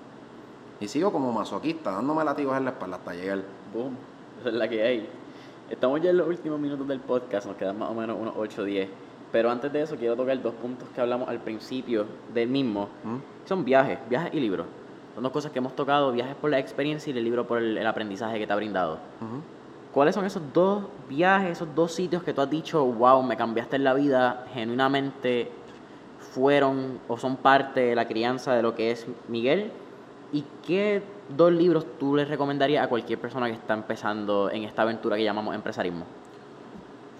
[0.79, 3.41] Y sigo como masoquista, dándome latigos en la espalda hasta llegar.
[3.73, 3.97] Boom,
[4.39, 5.09] esa es la que hay.
[5.71, 8.61] Estamos ya en los últimos minutos del podcast, nos quedan más o menos unos 8
[8.61, 8.89] o 10.
[9.31, 12.89] Pero antes de eso quiero tocar dos puntos que hablamos al principio del mismo.
[13.03, 13.47] ¿Mm?
[13.47, 14.67] Son viajes, viajes y libros.
[15.13, 17.85] Son dos cosas que hemos tocado, viajes por la experiencia y el libro por el,
[17.85, 18.99] aprendizaje que te ha brindado.
[19.93, 23.75] ¿Cuáles son esos dos viajes, esos dos sitios que tú has dicho, wow, me cambiaste
[23.75, 25.51] en la vida, genuinamente
[26.33, 29.71] fueron o son parte de la crianza de lo que es Miguel?
[30.31, 31.03] ¿Y qué
[31.35, 35.25] dos libros tú le recomendarías a cualquier persona que está empezando en esta aventura que
[35.25, 36.05] llamamos empresarismo?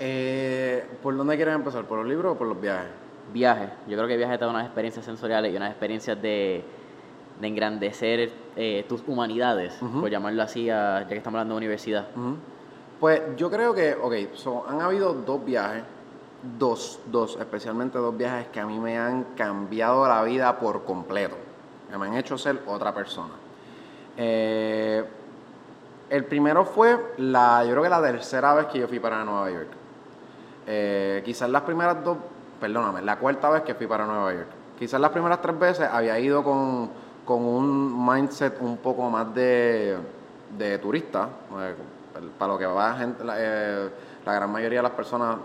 [0.04, 1.86] Eh, ¿Por dónde quieres empezar?
[1.86, 2.90] ¿Por los libros o por los viajes?
[3.32, 3.70] Viajes.
[3.88, 6.66] Yo creo que viajes te unas experiencias sensoriales y unas experiencias de
[7.42, 12.08] de engrandecer eh, tus humanidades, por llamarlo así, ya que estamos hablando de universidad?
[13.00, 15.84] Pues yo creo que, ok, so, han habido dos viajes,
[16.60, 21.36] dos, dos, especialmente dos viajes que a mí me han cambiado la vida por completo,
[21.90, 23.34] que me han hecho ser otra persona.
[24.16, 25.04] Eh,
[26.12, 29.50] el primero fue la, yo creo que la tercera vez que yo fui para Nueva
[29.50, 29.81] York.
[30.68, 32.18] Eh, quizás las primeras dos,
[32.60, 34.48] perdóname, la cuarta vez que fui para Nueva York
[34.78, 36.90] Quizás las primeras tres veces había ido con,
[37.24, 39.96] con un mindset un poco más de,
[40.58, 41.76] de turista, eh,
[42.38, 43.90] para lo que va gente, la, eh,
[44.26, 45.38] la gran mayoría de las personas,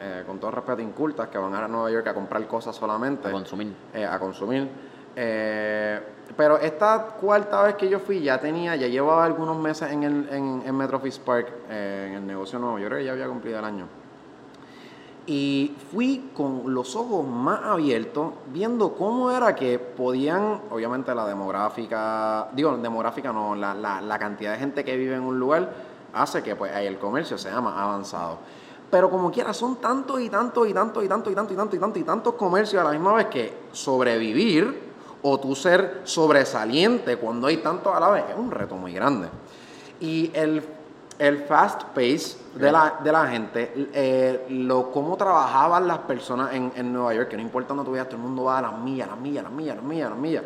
[0.00, 3.28] eh, con todo respeto, incultas, que van a Nueva York a comprar cosas solamente.
[3.28, 3.74] A consumir.
[3.94, 4.68] eh, a consumir.
[5.14, 6.00] Eh,
[6.36, 10.28] pero esta cuarta vez que yo fui ya tenía, ya llevaba algunos meses en, el,
[10.30, 12.78] en, en Metro Office Park, eh, en el negocio nuevo.
[12.78, 13.86] Yo creo que ya había cumplido el año.
[15.26, 22.48] Y fui con los ojos más abiertos, viendo cómo era que podían, obviamente la demográfica,
[22.52, 25.72] digo, demográfica no, la, la, la cantidad de gente que vive en un lugar
[26.12, 28.38] hace que pues el comercio sea más avanzado.
[28.90, 31.76] Pero como quiera, son tantos y tantos y tantos y tantos y tantos y tantos
[31.76, 34.89] y tantos y tantos comercios a la misma vez que sobrevivir
[35.22, 39.28] o tú ser sobresaliente cuando hay tantos a la vez es un reto muy grande.
[40.00, 40.62] Y el,
[41.18, 46.72] el fast pace de la, de la gente, eh, lo, cómo trabajaban las personas en,
[46.74, 48.78] en Nueva York, que no importa dónde tú vayas, todo el mundo va a las
[48.78, 50.42] millas, las millas, las millas, las millas, las millas.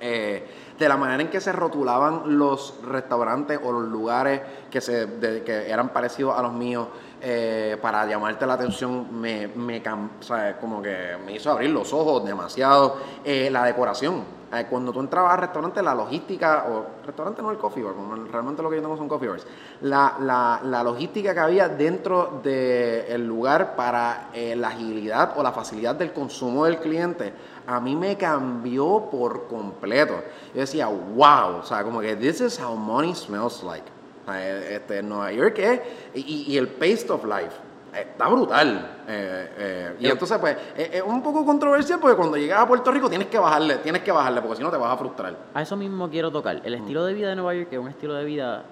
[0.00, 0.46] Eh,
[0.78, 4.40] de la manera en que se rotulaban los restaurantes o los lugares
[4.70, 6.86] que, se, de- que eran parecidos a los míos
[7.20, 12.24] eh, para llamarte la atención, me, me o como que me hizo abrir los ojos
[12.24, 12.96] demasiado.
[13.24, 14.38] Eh, la decoración.
[14.50, 18.14] Eh, cuando tú entrabas al restaurante, la logística, o restaurante no el coffee bar, como
[18.14, 19.46] realmente lo que yo tengo son coffee bars,
[19.82, 25.52] la, la, la logística que había dentro del lugar para eh, la agilidad o la
[25.52, 27.34] facilidad del consumo del cliente,
[27.66, 30.14] a mí me cambió por completo.
[30.54, 33.97] Yo decía, wow, o sea, como que this is how money smells like.
[34.34, 35.80] Eh, Este, Nueva York es,
[36.14, 37.56] y, y el pace of life.
[37.94, 38.96] eh, Está brutal.
[39.08, 42.90] Eh, eh, y entonces, pues, es, es un poco controversial porque cuando llegas a Puerto
[42.92, 45.36] Rico tienes que bajarle, tienes que bajarle, porque si no te vas a frustrar.
[45.54, 46.60] A eso mismo quiero tocar.
[46.64, 48.62] El estilo de vida de Nueva York es un estilo de vida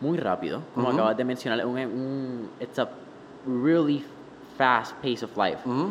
[0.00, 0.96] muy rápido, como Ujú.
[0.96, 1.64] acabas de mencionar.
[1.66, 2.88] Un, un- it's a
[3.46, 4.04] really
[4.56, 5.58] fast pace of life.
[5.68, 5.90] Ujú.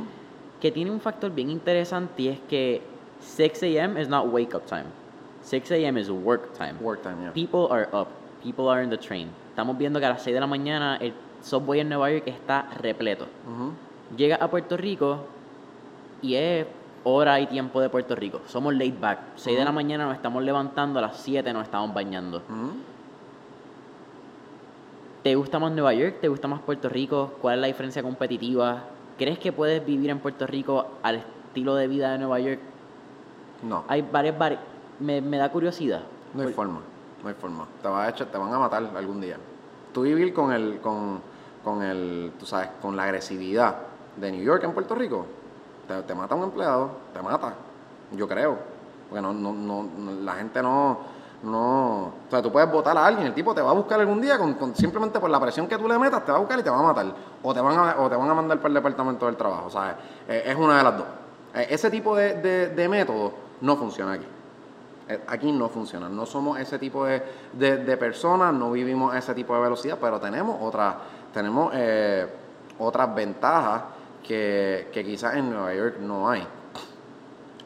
[0.61, 2.81] Que tiene un factor bien interesante y es que
[3.21, 4.01] 6 a.m.
[4.01, 4.85] is not wake up time.
[5.43, 5.99] 6 a.m.
[5.99, 6.73] is work time.
[6.81, 7.31] Work time, yeah.
[7.31, 8.07] People are up.
[8.47, 9.27] People are in the train.
[9.49, 12.69] Estamos viendo que a las 6 de la mañana el subway en Nueva York está
[12.79, 13.25] repleto.
[13.45, 13.73] Ujú.
[14.15, 15.25] Llega a Puerto Rico
[16.21, 16.65] y es
[17.03, 18.39] hora y tiempo de Puerto Rico.
[18.47, 19.19] Somos laid back.
[19.35, 22.41] 6 de la mañana nos estamos levantando, a las 7 nos estamos bañando.
[25.23, 26.21] ¿Te gusta más Nueva York?
[26.21, 27.33] ¿Te gusta más Puerto Rico?
[27.41, 28.83] ¿Cuál es la diferencia competitiva?
[29.17, 31.15] ¿Crees que puedes vivir en Puerto Rico al
[31.49, 32.59] estilo de vida de Nueva York?
[33.67, 33.83] No.
[33.89, 34.37] Hay varias...
[34.37, 34.59] vari-
[35.01, 36.01] me, me da curiosidad.
[36.33, 36.79] No hay Por- forma,
[37.51, 37.67] no.
[37.82, 39.38] Te, va a echar- te van a matar algún día.
[39.93, 41.21] Tú vivir con el, con,
[41.63, 43.75] con el, tú sabes, con la agresividad
[44.15, 45.25] de New York en Puerto Rico,
[46.05, 47.53] te, mata un empleado, te mata,
[48.11, 48.57] yo creo.
[49.09, 49.88] Porque no, no, no,
[50.21, 50.97] la gente no,
[51.43, 54.19] no, o sea, tú puedes votar a alguien, el tipo te va a buscar algún
[54.19, 56.59] día con, con- simplemente por la presión que tú le metas, te va a buscar
[56.59, 57.05] y te va a matar.
[57.41, 59.95] O te van a, o te van a mandar para el departamento del trabajo, ¿sabes?
[60.28, 61.07] Eh, es una de las dos.
[61.55, 64.28] Eh, ese tipo de, de, de método no funciona aquí.
[65.10, 67.22] Eh, Aquí no funciona, no somos ese tipo de,
[67.53, 70.95] de- personas, no vivimos ese tipo de velocidad, pero tenemos otras
[71.34, 72.28] tenemos eh,
[72.80, 73.84] otras ventajas
[74.26, 76.45] que, que quizás en Nueva York no hay.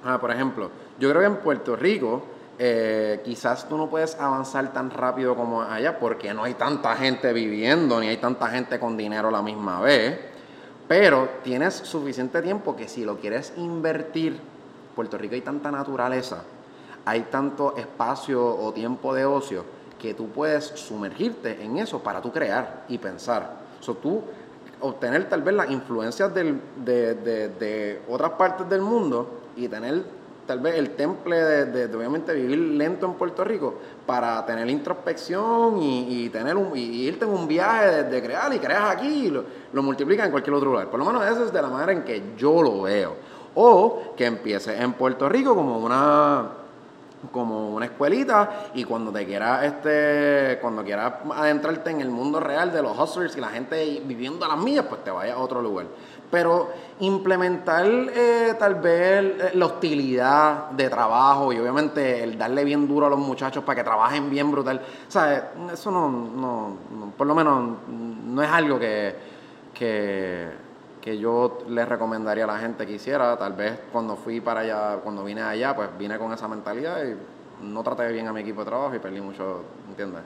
[0.03, 0.69] Ah, por ejemplo,
[0.99, 2.23] yo creo que en Puerto Rico
[2.59, 7.33] eh, quizás tú no puedes avanzar tan rápido como allá porque no hay tanta gente
[7.33, 10.19] viviendo ni hay tanta gente con dinero a la misma vez,
[10.87, 14.39] pero tienes suficiente tiempo que si lo quieres invertir,
[14.95, 16.43] Puerto Rico hay tanta naturaleza,
[17.05, 19.63] hay tanto espacio o tiempo de ocio
[19.99, 23.61] que tú puedes sumergirte en eso para tú crear y pensar.
[23.79, 24.23] So, tú
[24.79, 30.03] obtener tal vez las influencias de, otras partes del mundo y tener
[30.47, 33.75] tal vez el temple de, de- obviamente vivir lento en Puerto Rico
[34.07, 38.95] para tener introspección y, tener un, y irte en un viaje de, crear y creas
[38.95, 40.89] aquí y lo, lo multiplicas en cualquier otro lugar.
[40.89, 43.15] Por lo menos esa es de la manera en que yo lo veo.
[43.53, 46.60] O que empieces en Puerto Rico como una
[47.31, 52.71] como una escuelita y cuando te quieras este cuando quieras adentrarte en el mundo real
[52.71, 55.61] de los hustlers y la gente viviendo a las millas pues te vayas a otro
[55.61, 55.85] lugar
[56.31, 62.87] pero implementar eh, tal vez eh, la hostilidad de trabajo y obviamente el darle bien
[62.87, 65.43] duro a los muchachos para que trabajen bien brutal ¿sabes?
[65.73, 69.15] eso no, no, no- por lo menos no es algo que
[69.73, 70.47] que
[71.01, 73.35] que yo le recomendaría a la gente que hiciera.
[73.37, 77.63] Tal vez cuando fui para allá, cuando vine allá, pues vine con esa mentalidad y
[77.65, 80.21] no traté bien a mi equipo de trabajo y perdí mucho, ¿entiendes?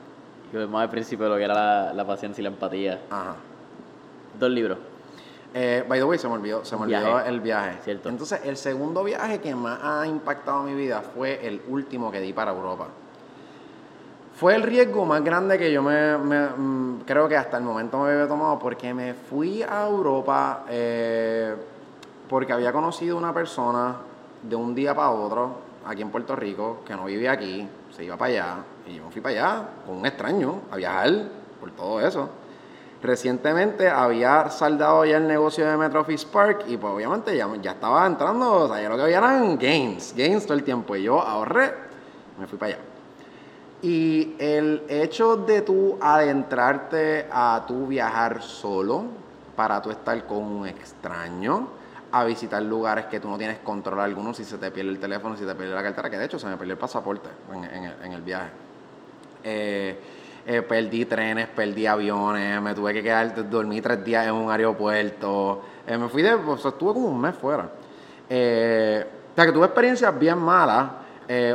[0.52, 3.00] Yo más al principio lo que era la, la paciencia y la empatía.
[3.10, 3.36] Ajá.
[4.38, 4.78] Dos libros.
[5.54, 7.28] Eh, by the way, se me olvidó, se me olvidó Viaje.
[7.30, 7.78] el viaje.
[7.82, 8.10] Cierto.
[8.10, 12.34] Entonces, el segundo viaje que más ha impactado mi vida fue el último que di
[12.34, 12.88] para Europa.
[14.36, 18.12] Fue el riesgo más grande que yo me, mm, creo que hasta el momento me
[18.12, 21.54] había tomado porque me fui a Europa eh,
[22.28, 23.96] porque había conocido una persona
[24.42, 25.52] de un día para otro
[25.86, 27.66] aquí en Puerto Rico que no vivía aquí,
[27.96, 28.56] se iba para allá
[28.86, 31.10] y yo me fui para allá con un extraño a viajar
[31.58, 32.28] por todo eso.
[33.02, 37.70] Recientemente había saldado ya el negocio de Metro Office Park y pues obviamente ya, ya
[37.70, 41.04] estaba entrando, o sea, ya lo que había eran gains, gains todo el tiempo y
[41.04, 41.72] yo ahorré,
[42.38, 42.95] me fui para allá.
[43.82, 49.04] Y el hecho de tú adentrarte a tú viajar solo
[49.54, 51.68] para tú estar con un extraño,
[52.12, 55.36] a visitar lugares que tú no tienes control alguno, si se te pierde el teléfono,
[55.36, 58.22] si te pierde la cartera, que de hecho se me perdió el pasaporte en, el,
[58.22, 58.50] viaje.
[59.44, 59.98] Eh,
[60.46, 65.62] eh, perdí trenes, perdí aviones, me tuve que quedar, dormí tres días en un aeropuerto,
[65.86, 67.64] eh, me fui de, o sea, estuve como un mes fuera.
[67.64, 70.86] o sea, que tuve experiencias bien malas,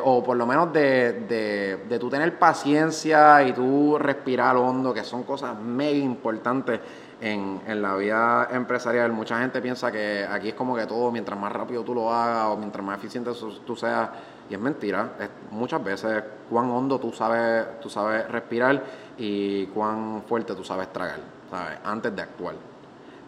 [0.03, 5.03] o por lo menos de, de, de tú tener paciencia y tú respirar hondo, que
[5.03, 6.79] son cosas mega importantes
[7.21, 11.39] en, en, la vida empresarial, mucha gente piensa que aquí es como que todo, mientras
[11.39, 13.31] más rápido tú lo hagas o mientras más eficiente
[13.65, 14.09] tú seas,
[14.49, 18.83] y es mentira, es muchas veces cuán hondo tú sabes, tú sabes respirar
[19.17, 21.19] y cuán fuerte tú sabes tragar,
[21.49, 21.77] ¿sabes?
[21.83, 22.55] Antes de actuar.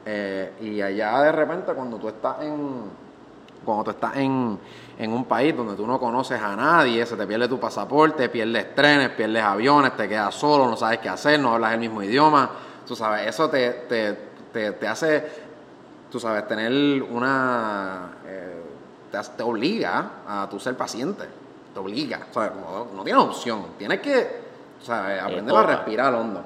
[0.06, 3.03] Eh, y allá de repente cuando tú estás en
[3.64, 4.60] cuando tú estás en,
[4.98, 8.76] en, un país donde tú no conoces a nadie, se te pierde tu pasaporte, pierdes
[8.76, 12.50] trenes, pierdes aviones, te quedas solo, no sabes qué hacer, no hablas el mismo idioma,
[12.86, 13.72] Tú sabes, eso te,
[14.52, 15.26] te, te, hace,
[16.12, 18.10] tú sabes, tener una...
[18.26, 18.62] Eh,
[19.10, 21.24] te, obliga a tu ser paciente.
[21.74, 22.28] Te obliga.
[22.30, 22.54] O sea,
[22.94, 23.68] no, tienes opción.
[23.78, 24.42] Tienes que,
[24.82, 26.44] o sea, aprender a respirar hondo.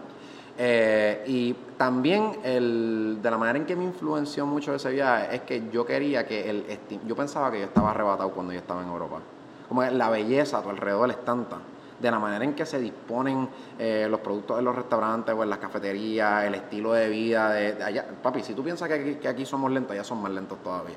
[0.60, 5.41] Eh, y también el, de la manera en que me influenció mucho ese viaje es
[5.41, 6.66] que yo quería que el...
[7.05, 9.20] Yo pensaba que yo estaba arrebatado cuando yo estaba en Europa.
[9.68, 11.58] Como la belleza a tu alrededor es tanta
[11.99, 15.49] de la manera en que se disponen eh, los productos en los restaurantes o en
[15.49, 18.05] las cafeterías, el estilo de vida de, allá.
[18.22, 20.95] Papi, si tú piensas que aquí, que aquí somos lentos, allá son más lentos todavía.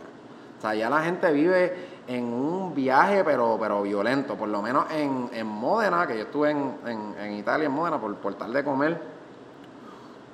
[0.59, 1.75] O sea, allá la gente vive
[2.07, 4.37] en un viaje, pero, pero violento.
[4.37, 7.99] Por lo menos en, en Módena, que yo estuve en, en, en Italia, en Módena,
[7.99, 9.10] por, por tal de comer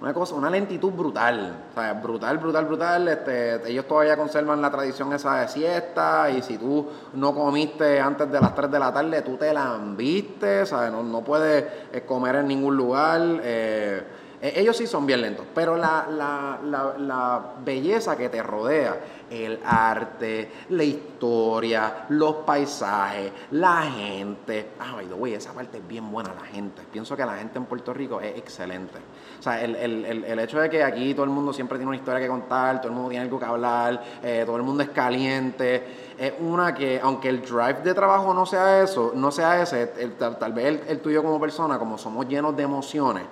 [0.01, 3.09] una cosa, una lentitud brutal, o sea, brutal, brutal, brutal.
[3.09, 8.31] Este, ellos todavía conservan la tradición esa de siesta y si tú no comiste antes
[8.31, 10.93] de las 3 de la tarde, tú te la viste, ¿sabes?
[10.93, 13.23] No, no puedes eh, comer en ningún lugar.
[13.43, 14.03] Eh,
[14.41, 19.61] eh, ellos sí son bien lentos, pero la, la, la, belleza que te rodea, el
[19.65, 24.73] arte, la historia, los paisajes, la gente.
[24.79, 26.83] Ah, by esa parte es bien buena, la gente.
[26.93, 28.99] Pienso que la gente en Puerto Rico es excelente.
[29.47, 31.97] Sea, el, el, el, el hecho de que aquí todo el mundo siempre tiene una
[31.97, 34.89] historia que contar, todo el mundo tiene algo que hablar, eh, todo el mundo es
[34.89, 35.85] caliente,
[36.19, 39.87] es una que, aunque el drive de trabajo no sea eso, no sea ese,
[40.19, 43.23] tal, tal, vez el tuyo como persona, como somos llenos de emociones,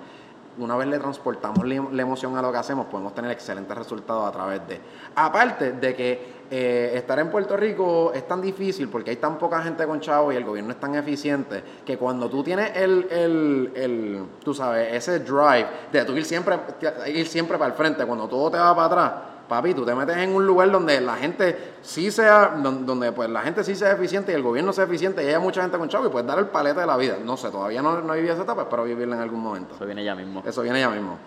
[0.59, 4.33] una vez le transportamos la emoción a lo que hacemos, podemos tener excelentes resultados a
[4.33, 4.81] través de.
[5.17, 9.63] Aparte de que eh, estar en Puerto Rico es tan difícil porque hay tan poca
[9.63, 13.73] gente con chavo y el gobierno es tan eficiente que cuando tú tienes el, el,
[13.75, 16.59] el tú sabes, ese drive de tú ir siempre,
[17.07, 20.17] ir siempre para el frente, cuando todo te va para atrás papi, tú te metes
[20.17, 24.33] en un lugar donde la gente sí sea, donde pues la gente sí sea eficiente
[24.33, 26.47] y el gobierno sea eficiente y haya mucha gente con chavo y puedes dar el
[26.47, 27.17] palete de la vida.
[27.25, 29.75] No sé, todavía no, no he vivido esa etapa, espero vivirla en algún momento.
[29.75, 30.43] Eso viene ya mismo.
[30.45, 31.19] Eso viene ya mismo.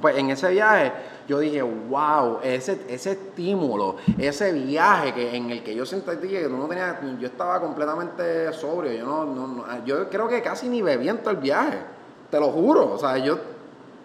[0.00, 0.92] Pues en ese viaje
[1.28, 6.48] yo dije, wow, ese, ese estímulo, ese viaje que, en el que yo sentí que
[6.48, 11.08] no tenía, yo estaba completamente sobrio, yo no, no, yo creo que casi ni bebí
[11.08, 11.78] en todo el viaje,
[12.30, 13.38] te lo juro, o sea, yo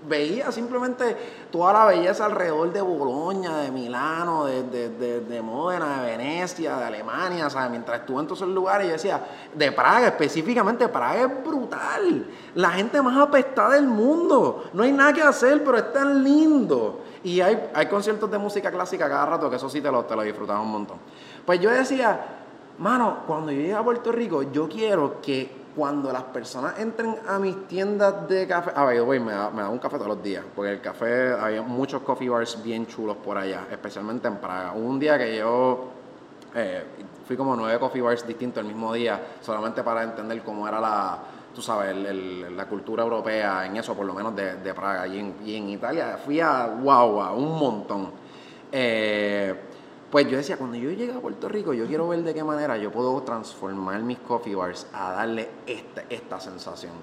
[0.07, 1.15] veía simplemente
[1.51, 6.85] toda la belleza alrededor de Boloña, de Milano, de, de, de, Módena, de Venecia, de
[6.85, 7.71] Alemania, ¿sabes?
[7.71, 9.21] Mientras estuve en todos esos lugares, yo decía,
[9.53, 12.27] de Praga específicamente, Praga es brutal.
[12.55, 14.65] La gente más apestada del mundo.
[14.73, 17.01] No hay nada que hacer, pero es tan lindo.
[17.23, 20.15] Y hay, hay conciertos de música clásica cada rato, que eso sí te lo, te
[20.15, 20.97] lo disfrutaba un montón.
[21.45, 22.19] Pues yo decía,
[22.77, 27.37] mano, cuando yo llegue a Puerto Rico, yo quiero que cuando las personas entren a
[27.37, 30.71] mis tiendas de café, a ver, voy, me da, un café todos los días, porque
[30.71, 34.71] el café, había muchos coffee bars bien chulos por allá, especialmente en Praga.
[34.71, 35.89] un día que yo
[36.55, 36.83] eh,
[37.27, 41.19] fui como nueve coffee bars distintos el mismo día, solamente para entender cómo era la,
[41.53, 45.07] tú sabes, la cultura europea en eso, por lo menos de, Praga.
[45.07, 48.11] Y en, Italia fui a, wow, a un montón.
[48.71, 49.53] Eh,
[50.15, 52.77] pues yo decía, cuando yo llegue a Puerto Rico, yo quiero ver de qué manera
[52.77, 56.93] yo puedo transformar mis coffee bars a darle esta, esta sensación.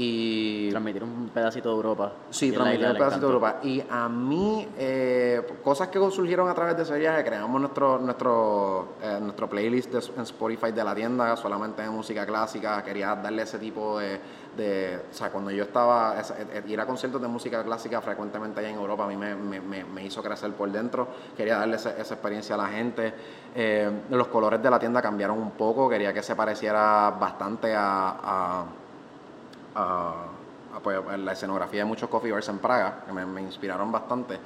[0.00, 2.12] Y transmitir un pedacito de Europa.
[2.30, 3.32] Sí, transmitir un pedacito de.
[3.32, 3.56] Europa.
[3.64, 8.94] Y a mí, eh, cosas que surgieron a través de ese viaje, creamos nuestro nuestro
[9.02, 12.80] eh, nuestro playlist de- en Spotify de la tienda, solamente de música clásica.
[12.84, 14.20] Quería darle ese tipo de,
[14.56, 16.14] de- o sea, cuando yo estaba,
[16.66, 19.84] ir a conciertos de música clásica frecuentemente allá en Europa, a mí me, me- me-
[19.84, 21.08] me hizo crecer por dentro.
[21.36, 23.12] Quería darle esa experiencia a la gente.
[23.52, 28.16] Eh, los colores de la tienda cambiaron un poco, quería que se pareciera bastante a-
[28.22, 28.64] a
[29.74, 30.28] a
[31.18, 34.38] la escenografía de muchos coffee bars en Praga, que me, inspiraron bastante.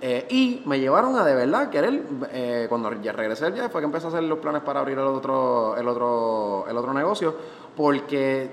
[0.00, 3.86] Eh, y me llevaron a de verdad querer, eh, cuando ya regresé viaje fue que
[3.86, 7.34] empecé a hacer los planes para abrir el otro, el otro, el otro negocio,
[7.76, 8.52] porque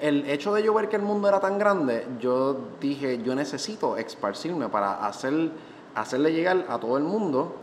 [0.00, 3.96] el hecho de yo ver que el mundo era tan grande, yo dije, yo necesito
[3.96, 5.50] esparcirme para hacer,
[5.94, 7.56] hacerle llegar a todo el mundo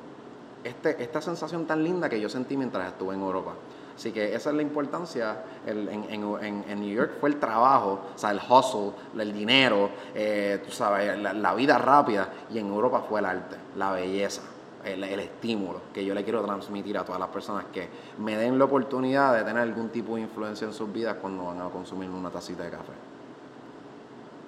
[0.64, 3.54] este, esta sensación tan linda que yo sentí mientras estuve en Europa.
[4.02, 5.44] Así que esa es la importancia.
[5.64, 9.92] El- en, en- en- New York fue el trabajo, o sea, el hustle, el dinero,
[10.16, 12.28] eh, tú sabes, la, la vida rápida.
[12.52, 14.42] Y en Europa fue el arte, la belleza,
[14.84, 18.58] el, el estímulo que yo le quiero transmitir a todas las personas que me den
[18.58, 22.10] la oportunidad de tener algún tipo de influencia en sus vidas cuando van a consumir
[22.10, 22.94] una tacita de café.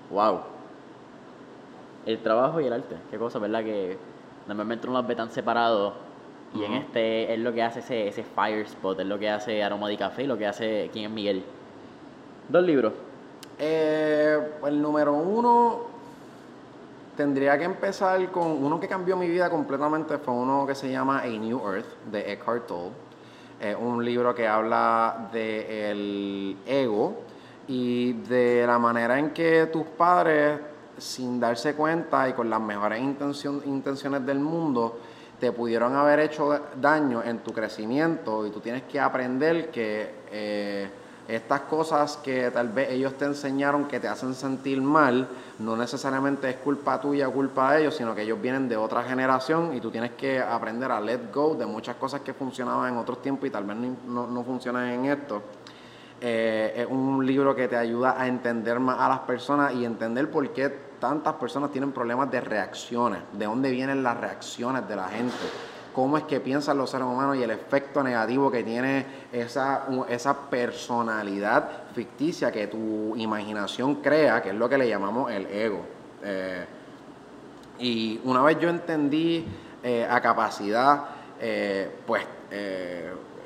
[0.09, 0.39] Wow.
[2.07, 2.95] El trabajo y el arte.
[3.11, 3.63] Qué cosa, ¿verdad?
[3.63, 3.99] Que
[4.47, 5.93] normalmente uno los ve tan separados.
[6.55, 9.63] Y en este es lo que hace ese, ese fire spot, es lo que hace
[9.63, 11.43] Aroma de Café y lo que hace quién es Miguel.
[12.47, 12.93] Dos libros.
[13.57, 15.81] Eh, el número uno
[17.15, 20.17] tendría que empezar con uno que cambió mi vida completamente.
[20.17, 22.91] Fue uno que se llama A New Earth de Eckhart Tolle.
[23.59, 27.15] Es un libro que habla del ego
[27.67, 30.59] y de la manera en que tus padres,
[30.97, 34.99] sin darse cuenta y con las mejores intenciones del mundo,
[35.43, 40.87] te pudieron haber hecho daño en tu crecimiento y tú tienes que aprender que eh,
[41.27, 45.27] estas cosas que tal vez ellos te enseñaron que te hacen sentir mal,
[45.59, 49.03] no necesariamente es culpa tuya o culpa de ellos, sino que ellos vienen de otra
[49.03, 52.97] generación y tú tienes que aprender a let go de muchas cosas que funcionaban en
[52.97, 53.75] otros tiempos y tal vez
[54.07, 55.41] no, no- funcionan en esto.
[56.21, 60.31] Eh, es un libro que te ayuda a entender más a las personas y entender
[60.31, 65.09] por qué tantas personas tienen problemas de reacciones, de dónde vienen las reacciones de la
[65.09, 65.35] gente,
[65.93, 70.49] cómo es que piensan los seres humanos y el efecto negativo que tiene esa, esa
[70.49, 75.81] personalidad ficticia que tu imaginación crea, que es lo que le llamamos el ego.
[76.23, 76.65] Eh,
[77.79, 79.45] y una vez yo entendí
[79.83, 81.03] eh, a capacidad,
[81.37, 82.23] eh, pues,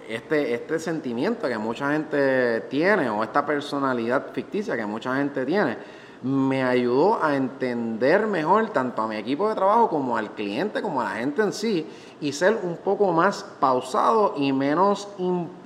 [0.07, 6.05] este, este sentimiento que mucha gente tiene o esta personalidad ficticia que mucha gente tiene,
[6.23, 11.01] me ayudó a entender mejor tanto a mi equipo de trabajo como al cliente, como
[11.01, 11.87] a la gente en sí,
[12.21, 15.07] y ser un poco más pausado y menos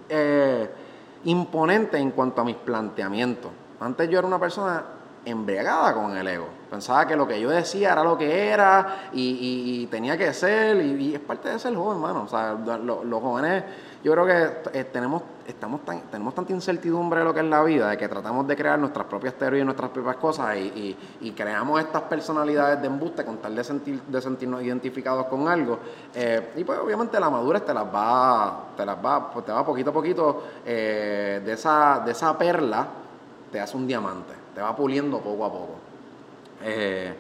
[0.10, 0.70] eh,
[1.24, 3.52] imponente en cuanto a mis planteamientos.
[3.80, 4.84] Antes yo era una persona
[5.24, 6.48] embriagada con el ego.
[6.70, 11.14] Pensaba que lo que yo decía era lo que era y, tenía que ser, y,
[11.14, 12.24] es parte de ser joven, hermano.
[12.24, 13.64] O sea, lo- los jóvenes,
[14.04, 17.64] yo creo que eh, tenemos, estamos tan, tenemos tanta incertidumbre de lo que es la
[17.64, 20.96] vida, de que tratamos de crear nuestras propias teorías nuestras propias cosas y
[21.36, 25.80] creamos estas personalidades de embuste con tal de, sentir, de sentirnos identificados con algo.
[26.14, 29.66] Eh, y pues obviamente la madurez te las va, te las va, pues, te va
[29.66, 32.88] poquito a poquito eh, de, esa, de esa perla
[33.52, 35.76] te hace un diamante, te va puliendo poco a poco.
[36.64, 37.14] Eh,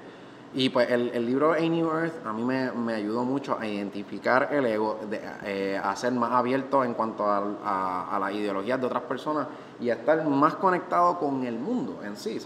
[0.54, 3.66] y pues el, el libro A New Earth a mí me, me ayudó mucho a
[3.66, 8.80] identificar el ego, de, eh, a ser más abierto en cuanto a, a, las ideologías
[8.80, 9.48] de otras personas
[9.80, 12.38] y a estar más conectado con el mundo en sí.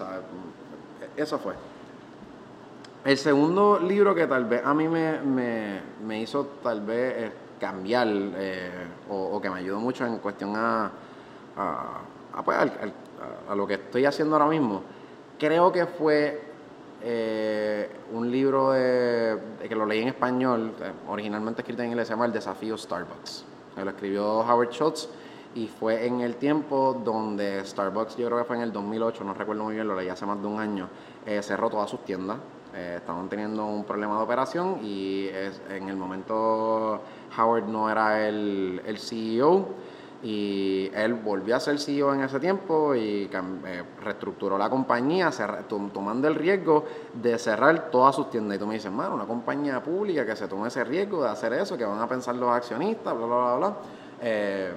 [1.18, 1.56] Eso fue.
[3.04, 7.32] El segundo libro que tal vez a mí me, me- me hizo tal vez eh,
[7.60, 10.92] cambiar eh, o, que me ayudó mucho en cuestión a,
[11.58, 12.02] a,
[12.36, 12.58] a, pues,
[13.50, 14.82] a lo que estoy haciendo ahora mismo,
[15.40, 16.55] creo que fue
[17.08, 19.38] eh, un libro de,
[19.70, 23.46] que lo leí en español, eh, originalmente escrito en inglés, se llama El desafío Starbucks.
[23.78, 25.08] Lo escribió Howard Schultz
[25.54, 29.34] y fue en el tiempo donde Starbucks, yo creo que fue en el 2008, no
[29.34, 30.90] recuerdo muy bien, lo leí hace más de un año,
[31.26, 32.38] eh, cerró todas sus tiendas.
[32.74, 37.00] Eh, estaban teniendo un problema de operación y es- en el momento
[37.38, 39.68] Howard no era el, el CEO
[40.26, 45.30] y él volvió a ser CEO en ese tiempo y eh, reestructuró la compañía,
[45.68, 48.56] tomando el riesgo de cerrar todas sus tiendas.
[48.56, 51.54] Y tú me dices, mano, una compañía pública que se tome ese riesgo de hacer
[51.54, 53.76] eso, que van a pensar los accionistas, bla, bla, bla, bla.
[54.20, 54.74] Eh,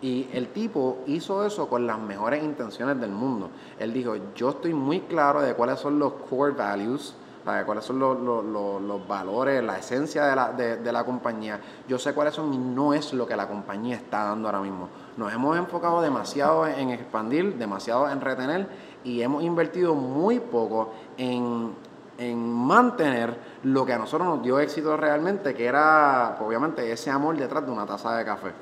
[0.00, 3.50] y el tipo hizo eso con las mejores intenciones del mundo.
[3.80, 8.18] Él dijo, yo estoy muy claro de cuáles son los core values cuáles son los,
[8.20, 11.60] los- valores, la esencia de la, de la compañía.
[11.86, 14.88] Yo sé cuáles son y no es lo que la compañía está dando ahora mismo.
[15.16, 18.68] Nos hemos enfocado demasiado en expandir, demasiado en retener
[19.04, 21.72] y hemos invertido muy poco en,
[22.16, 27.10] en mantener lo que a nosotros nos dio éxito realmente, que era pues, obviamente ese
[27.10, 28.52] amor detrás de una taza de café.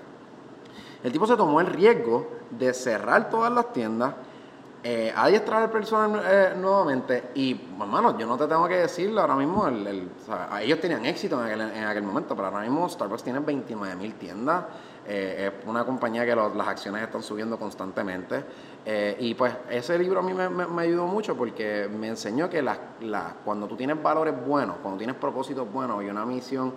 [1.05, 4.14] El tipo se tomó el riesgo de cerrar todas las tiendas,
[4.85, 9.37] eh, adiestrar al personal eh, nuevamente y, hermano, yo no te tengo que decirlo ahora
[9.37, 9.68] mismo,
[10.61, 14.14] ellos tenían éxito en aquel, en aquel momento, pero ahora mismo Starbucks tiene 29 mil
[14.14, 14.64] tiendas,
[15.07, 18.45] eh, es una compañía que las acciones están subiendo constantemente
[18.85, 22.78] eh, y pues ese libro a mí me, ayudó mucho porque me enseñó que las-
[23.45, 26.74] cuando tú tienes valores buenos, cuando tienes propósitos buenos y una misión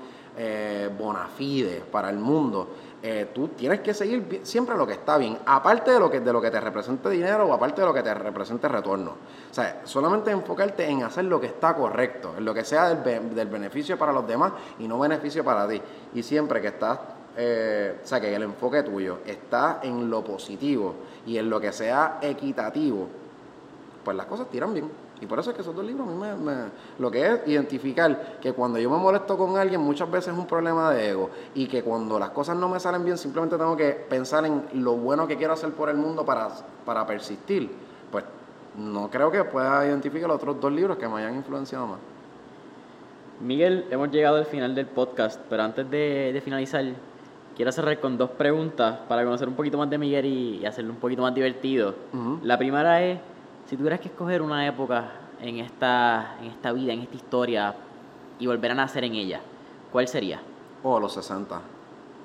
[0.99, 2.68] bona fide para el mundo,
[3.08, 6.34] eh, tú tienes que seguir siempre lo que está bien, aparte de lo que, de
[6.34, 9.12] lo que te represente dinero o aparte de lo que te represente retorno.
[9.51, 13.36] O sea, solamente enfocarte en hacer lo que está correcto, en lo que sea del,
[13.36, 15.80] del beneficio para los demás y no beneficio para ti.
[16.16, 16.97] Y siempre que estás,
[17.38, 20.95] eh, o sea, que el enfoque tuyo está en lo positivo
[21.28, 23.08] y en lo que sea equitativo,
[24.03, 24.89] pues las cosas tiran bien.
[25.22, 27.39] Y por eso es que esos dos libros a mí me, me- Lo que es
[27.47, 31.30] identificar que cuando yo me molesto con alguien muchas veces es un problema de ego
[31.53, 34.93] y que cuando las cosas no me salen bien simplemente tengo que pensar en lo
[34.97, 36.49] bueno que quiero hacer por el mundo para,
[36.86, 37.72] para persistir.
[38.11, 38.26] Pues
[38.78, 41.99] no creo que pueda identificar los otros dos libros que me hayan influenciado más.
[43.41, 46.84] Miguel, hemos llegado al final del podcast, pero antes de, de finalizar,
[47.55, 50.91] quiero cerrar con dos preguntas para conocer un poquito más de Miguel y, y hacerlo
[50.91, 51.95] un poquito más divertido.
[52.43, 53.20] La primera es,
[53.68, 55.11] si tuvieras que escoger una época
[55.41, 57.76] en esta, en esta vida, en esta historia,
[58.39, 59.39] y volver a nacer en ella,
[59.91, 60.41] ¿cuál sería?
[60.84, 61.59] O los 60.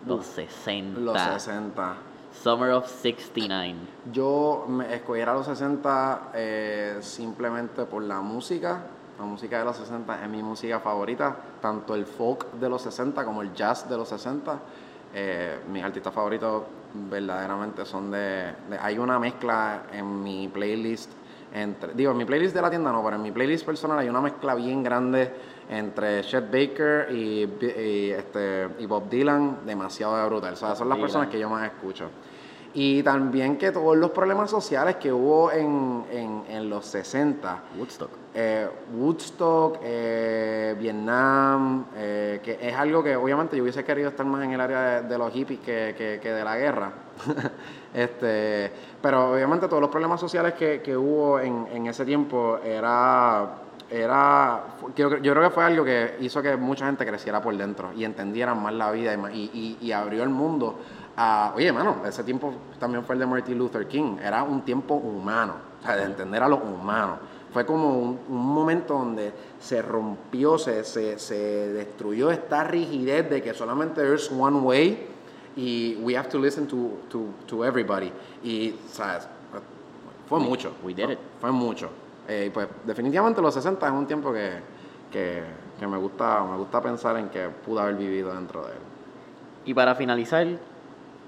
[0.07, 1.01] Los 60.
[1.01, 1.95] Los 60.
[2.43, 3.75] Summer of 69.
[4.13, 8.83] Yo me escogiera los 60 eh, simplemente por la música.
[9.19, 13.25] La música de los 60 es mi música favorita, tanto el folk de los 60
[13.25, 14.59] como el jazz de los 60.
[15.13, 16.63] Eh, mis artistas favoritos
[17.11, 21.11] verdaderamente son de, de- Hay una mezcla en mi playlist,
[21.53, 24.09] entre, digo, en mi playlist de la tienda no, pero en mi playlist personal hay
[24.09, 25.33] una mezcla bien grande
[25.69, 27.43] entre Chet Baker y,
[28.11, 30.55] este, y Bob Dylan, demasiado brutal.
[30.55, 31.01] O sea, son las Dylan.
[31.01, 32.11] personas que yo más escucho.
[32.73, 38.11] Y también que todos los problemas sociales que hubo en, en, en los 60, Woodstock.
[38.33, 44.45] eh, Woodstock, eh, Vietnam, eh, que es algo que obviamente yo hubiese querido estar más
[44.45, 46.93] en el área de, de los hippies que, que- que de la guerra.
[47.95, 48.71] este,
[49.03, 53.49] pero obviamente todos los problemas sociales que, que hubo en, en ese tiempo era,
[53.91, 54.61] era
[54.97, 57.93] yo, creo- yo creo que fue algo que hizo que mucha gente creciera por dentro
[57.95, 60.79] y entendieran más la vida y, y- y abrió el mundo
[61.17, 64.95] a, oye, mano, ese tiempo también fue el de Martin Luther King, era un tiempo
[64.95, 67.19] humano, o sea, de entender a los humanos.
[67.53, 71.35] Fue como un, un momento donde se rompió, se, se, se
[71.73, 75.09] destruyó esta rigidez de que solamente there's one way
[75.57, 78.13] y we have to listen to, to, to everybody.
[78.45, 79.27] Y, ¿sabes?
[80.29, 80.73] Fue We- mucho.
[80.85, 81.19] we did it.
[81.41, 81.91] Fue mucho.
[82.29, 84.53] Eh, pues definitivamente los 60 es un tiempo que,
[85.11, 85.43] que,
[85.77, 88.79] que me, gusta, me gusta pensar en que pude haber vivido dentro de él.
[89.65, 90.47] Y para finalizar,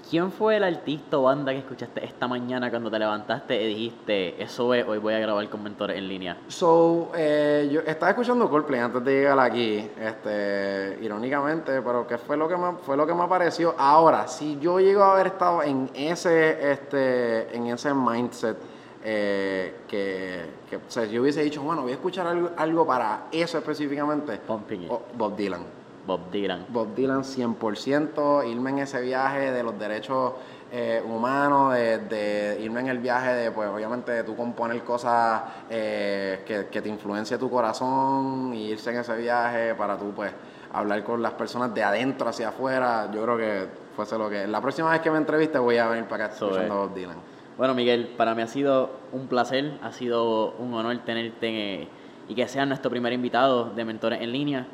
[0.09, 4.41] ¿quién fue el artista o banda que escuchaste esta mañana cuando te levantaste y dijiste,
[4.41, 6.37] eso es, hoy voy a grabar con mentores en línea?
[6.47, 12.37] So, eh, yo estaba escuchando Coldplay antes de llegar aquí, este, irónicamente, pero que fue
[12.37, 13.75] lo que me, fue lo que me apareció.
[13.77, 18.57] Ahora, si yo llego a haber estado en ese, este, en ese mindset,
[19.05, 23.25] eh, que, que, o sea, yo hubiese dicho, bueno, voy a escuchar algo, algo para
[23.31, 24.91] eso específicamente, Pumping It.
[25.17, 25.82] Bob Dylan.
[26.05, 26.65] Bob Dylan.
[26.69, 30.33] Bob Dylan 100%, irme en ese viaje de los derechos
[30.71, 35.41] eh, humanos, de, de irme en el viaje de, pues obviamente, de tú componer cosas
[35.69, 40.31] eh, que, que te influencia tu corazón, y irse en ese viaje para tú, pues,
[40.73, 43.09] hablar con las personas de adentro hacia afuera.
[43.13, 44.47] Yo creo que fuese lo que...
[44.47, 46.71] La próxima vez que me entreviste voy a venir para acá escuchando es.
[46.71, 47.17] a Bob Dylan.
[47.57, 51.87] Bueno, Miguel, para mí ha sido un placer, ha sido un honor tenerte eh,
[52.27, 54.65] y que seas nuestro primer invitado de Mentores en Línea.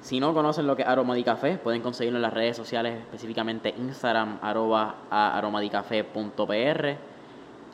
[0.00, 4.38] Si no conocen lo que es Aromadicafé, pueden conseguirlo en las redes sociales, específicamente Instagram,
[4.42, 6.96] arroba a aromadicafé.pr.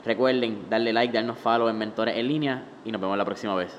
[0.04, 3.78] Recuerden darle like, darnos follow en Mentores en Línea y nos vemos la próxima vez.